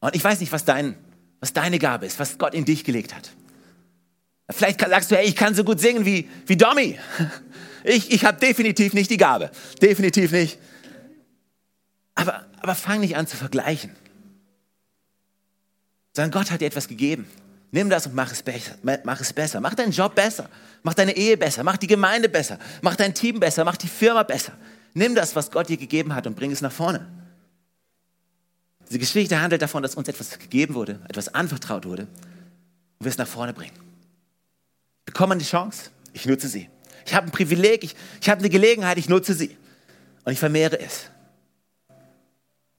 Und 0.00 0.14
ich 0.14 0.22
weiß 0.22 0.40
nicht, 0.40 0.52
was, 0.52 0.64
dein, 0.64 0.96
was 1.40 1.52
deine 1.52 1.78
Gabe 1.78 2.06
ist, 2.06 2.18
was 2.18 2.38
Gott 2.38 2.54
in 2.54 2.64
dich 2.64 2.84
gelegt 2.84 3.14
hat. 3.14 3.30
Vielleicht 4.50 4.80
sagst 4.80 5.10
du, 5.10 5.16
hey, 5.16 5.26
ich 5.26 5.36
kann 5.36 5.54
so 5.54 5.64
gut 5.64 5.80
singen 5.80 6.04
wie, 6.04 6.28
wie 6.46 6.56
Domi. 6.56 6.98
Ich, 7.84 8.10
ich 8.10 8.24
habe 8.24 8.38
definitiv 8.38 8.92
nicht 8.92 9.08
die 9.08 9.16
Gabe. 9.16 9.50
Definitiv 9.80 10.32
nicht. 10.32 10.58
Aber, 12.16 12.44
aber 12.60 12.74
fang 12.74 13.00
nicht 13.00 13.16
an 13.16 13.26
zu 13.26 13.36
vergleichen. 13.36 13.94
Sondern 16.14 16.32
Gott 16.32 16.50
hat 16.50 16.60
dir 16.60 16.66
etwas 16.66 16.88
gegeben. 16.88 17.26
Nimm 17.70 17.88
das 17.88 18.06
und 18.06 18.14
mach 18.14 18.32
es, 18.32 18.42
mach 19.04 19.20
es 19.20 19.32
besser. 19.32 19.60
Mach 19.60 19.74
deinen 19.74 19.92
Job 19.92 20.14
besser. 20.16 20.50
Mach 20.82 20.94
deine 20.94 21.16
Ehe 21.16 21.36
besser. 21.36 21.62
Mach 21.62 21.76
die 21.76 21.86
Gemeinde 21.86 22.28
besser. 22.28 22.58
Mach 22.82 22.96
dein 22.96 23.14
Team 23.14 23.38
besser. 23.38 23.64
Mach 23.64 23.76
die 23.76 23.88
Firma 23.88 24.24
besser. 24.24 24.52
Nimm 24.92 25.14
das, 25.14 25.36
was 25.36 25.50
Gott 25.50 25.68
dir 25.68 25.76
gegeben 25.76 26.14
hat 26.14 26.26
und 26.26 26.34
bring 26.34 26.50
es 26.50 26.60
nach 26.60 26.72
vorne. 26.72 27.06
Diese 28.88 28.98
Geschichte 28.98 29.40
handelt 29.40 29.60
davon, 29.60 29.82
dass 29.82 29.94
uns 29.94 30.08
etwas 30.08 30.38
gegeben 30.38 30.74
wurde, 30.74 31.00
etwas 31.08 31.34
anvertraut 31.34 31.84
wurde 31.84 32.02
und 32.02 33.04
wir 33.04 33.10
es 33.10 33.18
nach 33.18 33.28
vorne 33.28 33.52
bringen. 33.52 33.74
Wir 33.74 35.12
bekommen 35.12 35.32
eine 35.32 35.42
Chance, 35.42 35.90
ich 36.12 36.26
nutze 36.26 36.48
sie. 36.48 36.68
Ich 37.04 37.14
habe 37.14 37.26
ein 37.26 37.30
Privileg, 37.30 37.84
ich, 37.84 37.94
ich 38.20 38.28
habe 38.28 38.40
eine 38.40 38.50
Gelegenheit, 38.50 38.98
ich 38.98 39.08
nutze 39.08 39.34
sie. 39.34 39.56
Und 40.24 40.32
ich 40.32 40.38
vermehre 40.38 40.78
es. 40.78 41.10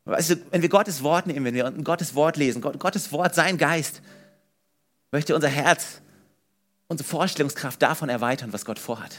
Weißt 0.06 0.32
du, 0.32 0.36
wenn 0.52 0.62
wir 0.62 0.70
Gottes 0.70 1.04
Wort 1.04 1.28
nehmen, 1.28 1.46
wenn 1.46 1.54
wir 1.54 1.70
Gottes 1.84 2.16
Wort 2.16 2.38
lesen, 2.38 2.62
Gottes 2.62 3.12
Wort, 3.12 3.36
sein 3.36 3.58
Geist, 3.58 4.02
möchte 5.12 5.36
unser 5.36 5.48
Herz, 5.48 6.02
unsere 6.88 7.08
Vorstellungskraft 7.08 7.82
davon 7.82 8.10
erweitern, 8.10 8.52
was 8.54 8.66
Gott 8.66 8.80
vorhat. 8.80 9.16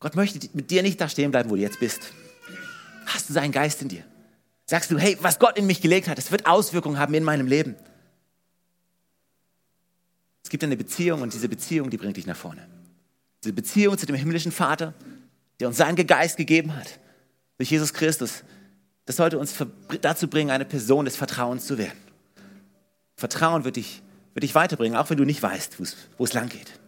Gott 0.00 0.16
möchte 0.16 0.48
mit 0.52 0.70
dir 0.70 0.82
nicht 0.82 1.00
da 1.00 1.08
stehen 1.08 1.30
bleiben, 1.30 1.50
wo 1.50 1.56
du 1.56 1.62
jetzt 1.62 1.80
bist. 1.80 2.12
Hast 3.06 3.28
du 3.28 3.32
seinen 3.32 3.52
Geist 3.52 3.82
in 3.82 3.88
dir? 3.88 4.04
Sagst 4.66 4.90
du, 4.90 4.98
hey, 4.98 5.18
was 5.20 5.38
Gott 5.38 5.58
in 5.58 5.66
mich 5.66 5.80
gelegt 5.80 6.08
hat, 6.08 6.18
es 6.18 6.30
wird 6.30 6.46
Auswirkungen 6.46 6.98
haben 6.98 7.12
in 7.14 7.24
meinem 7.24 7.46
Leben. 7.46 7.76
Es 10.42 10.50
gibt 10.50 10.64
eine 10.64 10.76
Beziehung 10.76 11.22
und 11.22 11.34
diese 11.34 11.48
Beziehung, 11.48 11.90
die 11.90 11.96
bringt 11.96 12.16
dich 12.16 12.26
nach 12.26 12.36
vorne. 12.36 12.66
Diese 13.42 13.52
Beziehung 13.52 13.98
zu 13.98 14.06
dem 14.06 14.16
himmlischen 14.16 14.52
Vater, 14.52 14.94
der 15.60 15.68
uns 15.68 15.76
seinen 15.76 16.06
Geist 16.06 16.36
gegeben 16.36 16.74
hat, 16.74 16.98
durch 17.58 17.70
Jesus 17.70 17.92
Christus, 17.92 18.42
das 19.06 19.16
sollte 19.16 19.38
uns 19.38 19.54
dazu 20.00 20.28
bringen, 20.28 20.50
eine 20.50 20.64
Person 20.64 21.04
des 21.04 21.16
Vertrauens 21.16 21.66
zu 21.66 21.76
werden. 21.76 21.98
Vertrauen 23.16 23.64
wird 23.64 23.76
dich, 23.76 24.02
wird 24.32 24.44
dich 24.44 24.54
weiterbringen, 24.54 24.96
auch 24.96 25.10
wenn 25.10 25.18
du 25.18 25.24
nicht 25.24 25.42
weißt, 25.42 25.78
wo 26.18 26.24
es 26.24 26.32
lang 26.32 26.48
geht. 26.48 26.80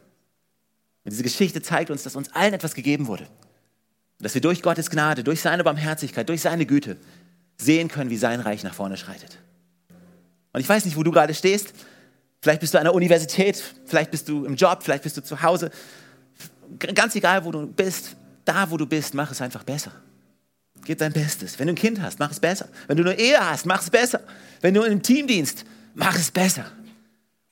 Und 1.04 1.12
diese 1.12 1.22
Geschichte 1.22 1.62
zeigt 1.62 1.90
uns, 1.90 2.02
dass 2.02 2.16
uns 2.16 2.32
allen 2.32 2.54
etwas 2.54 2.74
gegeben 2.74 3.06
wurde. 3.06 3.28
Dass 4.18 4.34
wir 4.34 4.40
durch 4.40 4.62
Gottes 4.62 4.90
Gnade, 4.90 5.22
durch 5.22 5.42
seine 5.42 5.62
Barmherzigkeit, 5.62 6.28
durch 6.28 6.40
seine 6.40 6.66
Güte 6.66 6.96
sehen 7.56 7.88
können, 7.88 8.10
wie 8.10 8.16
sein 8.16 8.40
Reich 8.40 8.62
nach 8.62 8.74
vorne 8.74 8.96
schreitet. 8.96 9.38
Und 10.52 10.60
ich 10.60 10.68
weiß 10.68 10.84
nicht, 10.84 10.96
wo 10.96 11.02
du 11.02 11.10
gerade 11.10 11.34
stehst. 11.34 11.72
Vielleicht 12.40 12.60
bist 12.60 12.74
du 12.74 12.78
an 12.78 12.84
der 12.84 12.94
Universität, 12.94 13.62
vielleicht 13.86 14.10
bist 14.10 14.28
du 14.28 14.44
im 14.44 14.56
Job, 14.56 14.82
vielleicht 14.82 15.02
bist 15.02 15.16
du 15.16 15.22
zu 15.22 15.42
Hause. 15.42 15.70
Ganz 16.78 17.14
egal, 17.14 17.44
wo 17.44 17.50
du 17.50 17.66
bist, 17.66 18.16
da, 18.44 18.70
wo 18.70 18.76
du 18.76 18.86
bist, 18.86 19.14
mach 19.14 19.30
es 19.30 19.40
einfach 19.40 19.64
besser. 19.64 19.92
Gib 20.84 20.98
dein 20.98 21.12
Bestes. 21.12 21.58
Wenn 21.58 21.66
du 21.66 21.72
ein 21.72 21.76
Kind 21.76 22.00
hast, 22.00 22.18
mach 22.18 22.30
es 22.30 22.38
besser. 22.38 22.68
Wenn 22.86 22.96
du 22.96 23.02
eine 23.02 23.18
Ehe 23.18 23.38
hast, 23.38 23.66
mach 23.66 23.82
es 23.82 23.90
besser. 23.90 24.20
Wenn 24.60 24.74
du 24.74 24.82
im 24.82 25.02
Team 25.02 25.26
dienst, 25.26 25.64
mach 25.94 26.14
es 26.14 26.30
besser. 26.30 26.66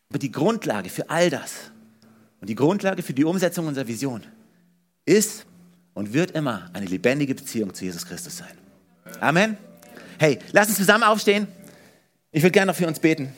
Aber 0.08 0.18
die 0.18 0.30
Grundlage 0.30 0.88
für 0.88 1.10
all 1.10 1.30
das 1.30 1.72
und 2.40 2.48
die 2.48 2.54
Grundlage 2.54 3.02
für 3.02 3.14
die 3.14 3.24
Umsetzung 3.24 3.66
unserer 3.66 3.88
Vision 3.88 4.22
ist 5.04 5.46
und 5.94 6.12
wird 6.12 6.30
immer 6.32 6.70
eine 6.72 6.86
lebendige 6.86 7.34
Beziehung 7.34 7.74
zu 7.74 7.84
Jesus 7.84 8.06
Christus 8.06 8.36
sein. 8.36 8.52
Amen. 9.20 9.56
Hey, 10.18 10.38
lass 10.52 10.68
uns 10.68 10.76
zusammen 10.76 11.04
aufstehen. 11.04 11.48
Ich 12.30 12.42
würde 12.42 12.52
gerne 12.52 12.70
noch 12.70 12.76
für 12.76 12.86
uns 12.86 13.00
beten. 13.00 13.32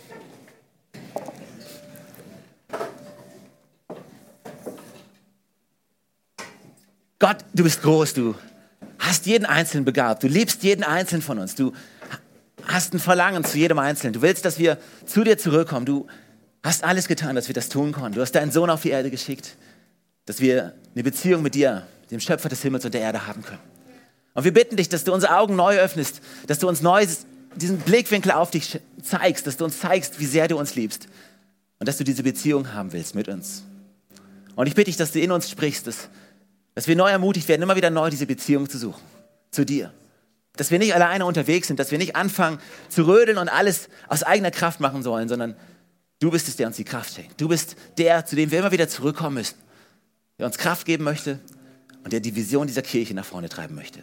Gott, 7.19 7.39
du 7.55 7.65
bist 7.65 7.83
groß, 7.83 8.12
du 8.12 8.35
hast 8.99 9.25
jeden 9.25 9.47
Einzelnen 9.47 9.87
begabt, 9.87 10.23
du 10.23 10.29
liebst 10.29 10.62
jeden 10.62 10.85
Einzelnen 10.85 11.23
von 11.23 11.39
uns, 11.39 11.55
du 11.55 11.73
hast 12.67 12.93
ein 12.93 12.99
Verlangen 12.99 13.43
zu 13.43 13.57
jedem 13.57 13.79
Einzelnen, 13.79 14.12
du 14.12 14.21
willst, 14.21 14.45
dass 14.45 14.59
wir 14.59 14.77
zu 15.07 15.25
dir 15.25 15.39
zurückkommen, 15.39 15.87
du 15.87 16.07
hast 16.62 16.85
alles 16.85 17.09
getan, 17.09 17.35
dass 17.35 17.49
wir 17.49 17.55
das 17.55 17.71
tun 17.71 17.93
konnten, 17.93 18.17
du 18.17 18.21
hast 18.21 18.33
deinen 18.33 18.53
Sohn 18.53 18.69
auf 18.69 18.83
die 18.83 18.91
Erde 18.91 19.11
geschickt, 19.11 19.57
dass 20.27 20.41
wir 20.41 20.75
eine 20.95 21.05
Beziehung 21.05 21.43
mit 21.43 21.55
dir, 21.55 21.87
dem 22.11 22.21
Schöpfer 22.21 22.51
des 22.51 22.61
Himmels 22.61 22.85
und 22.85 22.93
der 22.93 23.01
Erde 23.01 23.27
haben 23.27 23.43
können. 23.43 23.76
Und 24.37 24.44
wir 24.44 24.53
bitten 24.53 24.77
dich, 24.77 24.90
dass 24.90 25.03
du 25.03 25.14
unsere 25.14 25.35
Augen 25.35 25.57
neu 25.57 25.79
öffnest, 25.79 26.20
dass 26.46 26.59
du 26.59 26.68
uns 26.68 26.83
neu 26.83 27.07
diesen 27.57 27.79
Blickwinkel 27.79 28.33
auf 28.33 28.51
dich 28.51 28.79
zeigst, 29.03 29.46
dass 29.46 29.57
du 29.57 29.64
uns 29.64 29.81
zeigst, 29.81 30.20
wie 30.20 30.27
sehr 30.27 30.46
du 30.46 30.59
uns 30.59 30.75
liebst 30.75 31.09
und 31.79 31.88
dass 31.88 31.96
du 31.96 32.05
diese 32.05 32.22
Beziehung 32.22 32.75
haben 32.75 32.92
willst 32.92 33.14
mit 33.14 33.29
uns. 33.29 33.62
Und 34.55 34.66
ich 34.66 34.75
bitte 34.75 34.90
dich, 34.90 34.99
dass 34.99 35.12
du 35.12 35.20
in 35.20 35.33
uns 35.33 35.49
sprichst, 35.49 35.87
dass, 35.87 36.11
dass 36.75 36.87
wir 36.87 36.96
neu 36.96 37.09
ermutigt 37.09 37.49
werden, 37.49 37.62
immer 37.62 37.77
wieder 37.77 37.88
neu 37.88 38.11
diese 38.11 38.27
Beziehung 38.27 38.68
zu 38.68 38.77
suchen, 38.77 39.01
zu 39.51 39.64
dir. 39.64 39.90
Dass 40.55 40.70
wir 40.70 40.79
nicht 40.79 40.94
alleine 40.94 41.25
unterwegs 41.25 41.68
sind, 41.68 41.81
dass 41.81 41.90
wir 41.90 41.96
nicht 41.96 42.14
anfangen 42.14 42.59
zu 42.90 43.07
rödeln 43.07 43.38
und 43.38 43.49
alles 43.49 43.88
aus 44.07 44.22
eigener 44.22 44.51
Kraft 44.51 44.81
machen 44.81 45.03
sollen, 45.03 45.31
sondern 45.31 45.57
du 46.20 46.31
bist 46.31 46.46
es, 46.49 46.57
der 46.57 46.66
uns 46.66 46.77
die 46.77 46.85
Kraft 46.85 47.14
schenkt. 47.14 47.40
Du 47.40 47.49
bist 47.49 47.75
der, 47.96 48.27
zu 48.27 48.37
dem 48.37 48.51
wir 48.51 48.59
immer 48.59 48.72
wieder 48.72 48.87
zurückkommen 48.87 49.37
müssen, 49.37 49.57
der 50.38 50.44
uns 50.44 50.59
Kraft 50.59 50.85
geben 50.85 51.05
möchte 51.05 51.40
und 52.05 52.12
der 52.12 52.20
die 52.20 52.37
Vision 52.37 52.66
dieser 52.66 52.83
Kirche 52.83 53.14
nach 53.14 53.25
vorne 53.25 53.49
treiben 53.49 53.75
möchte. 53.75 54.03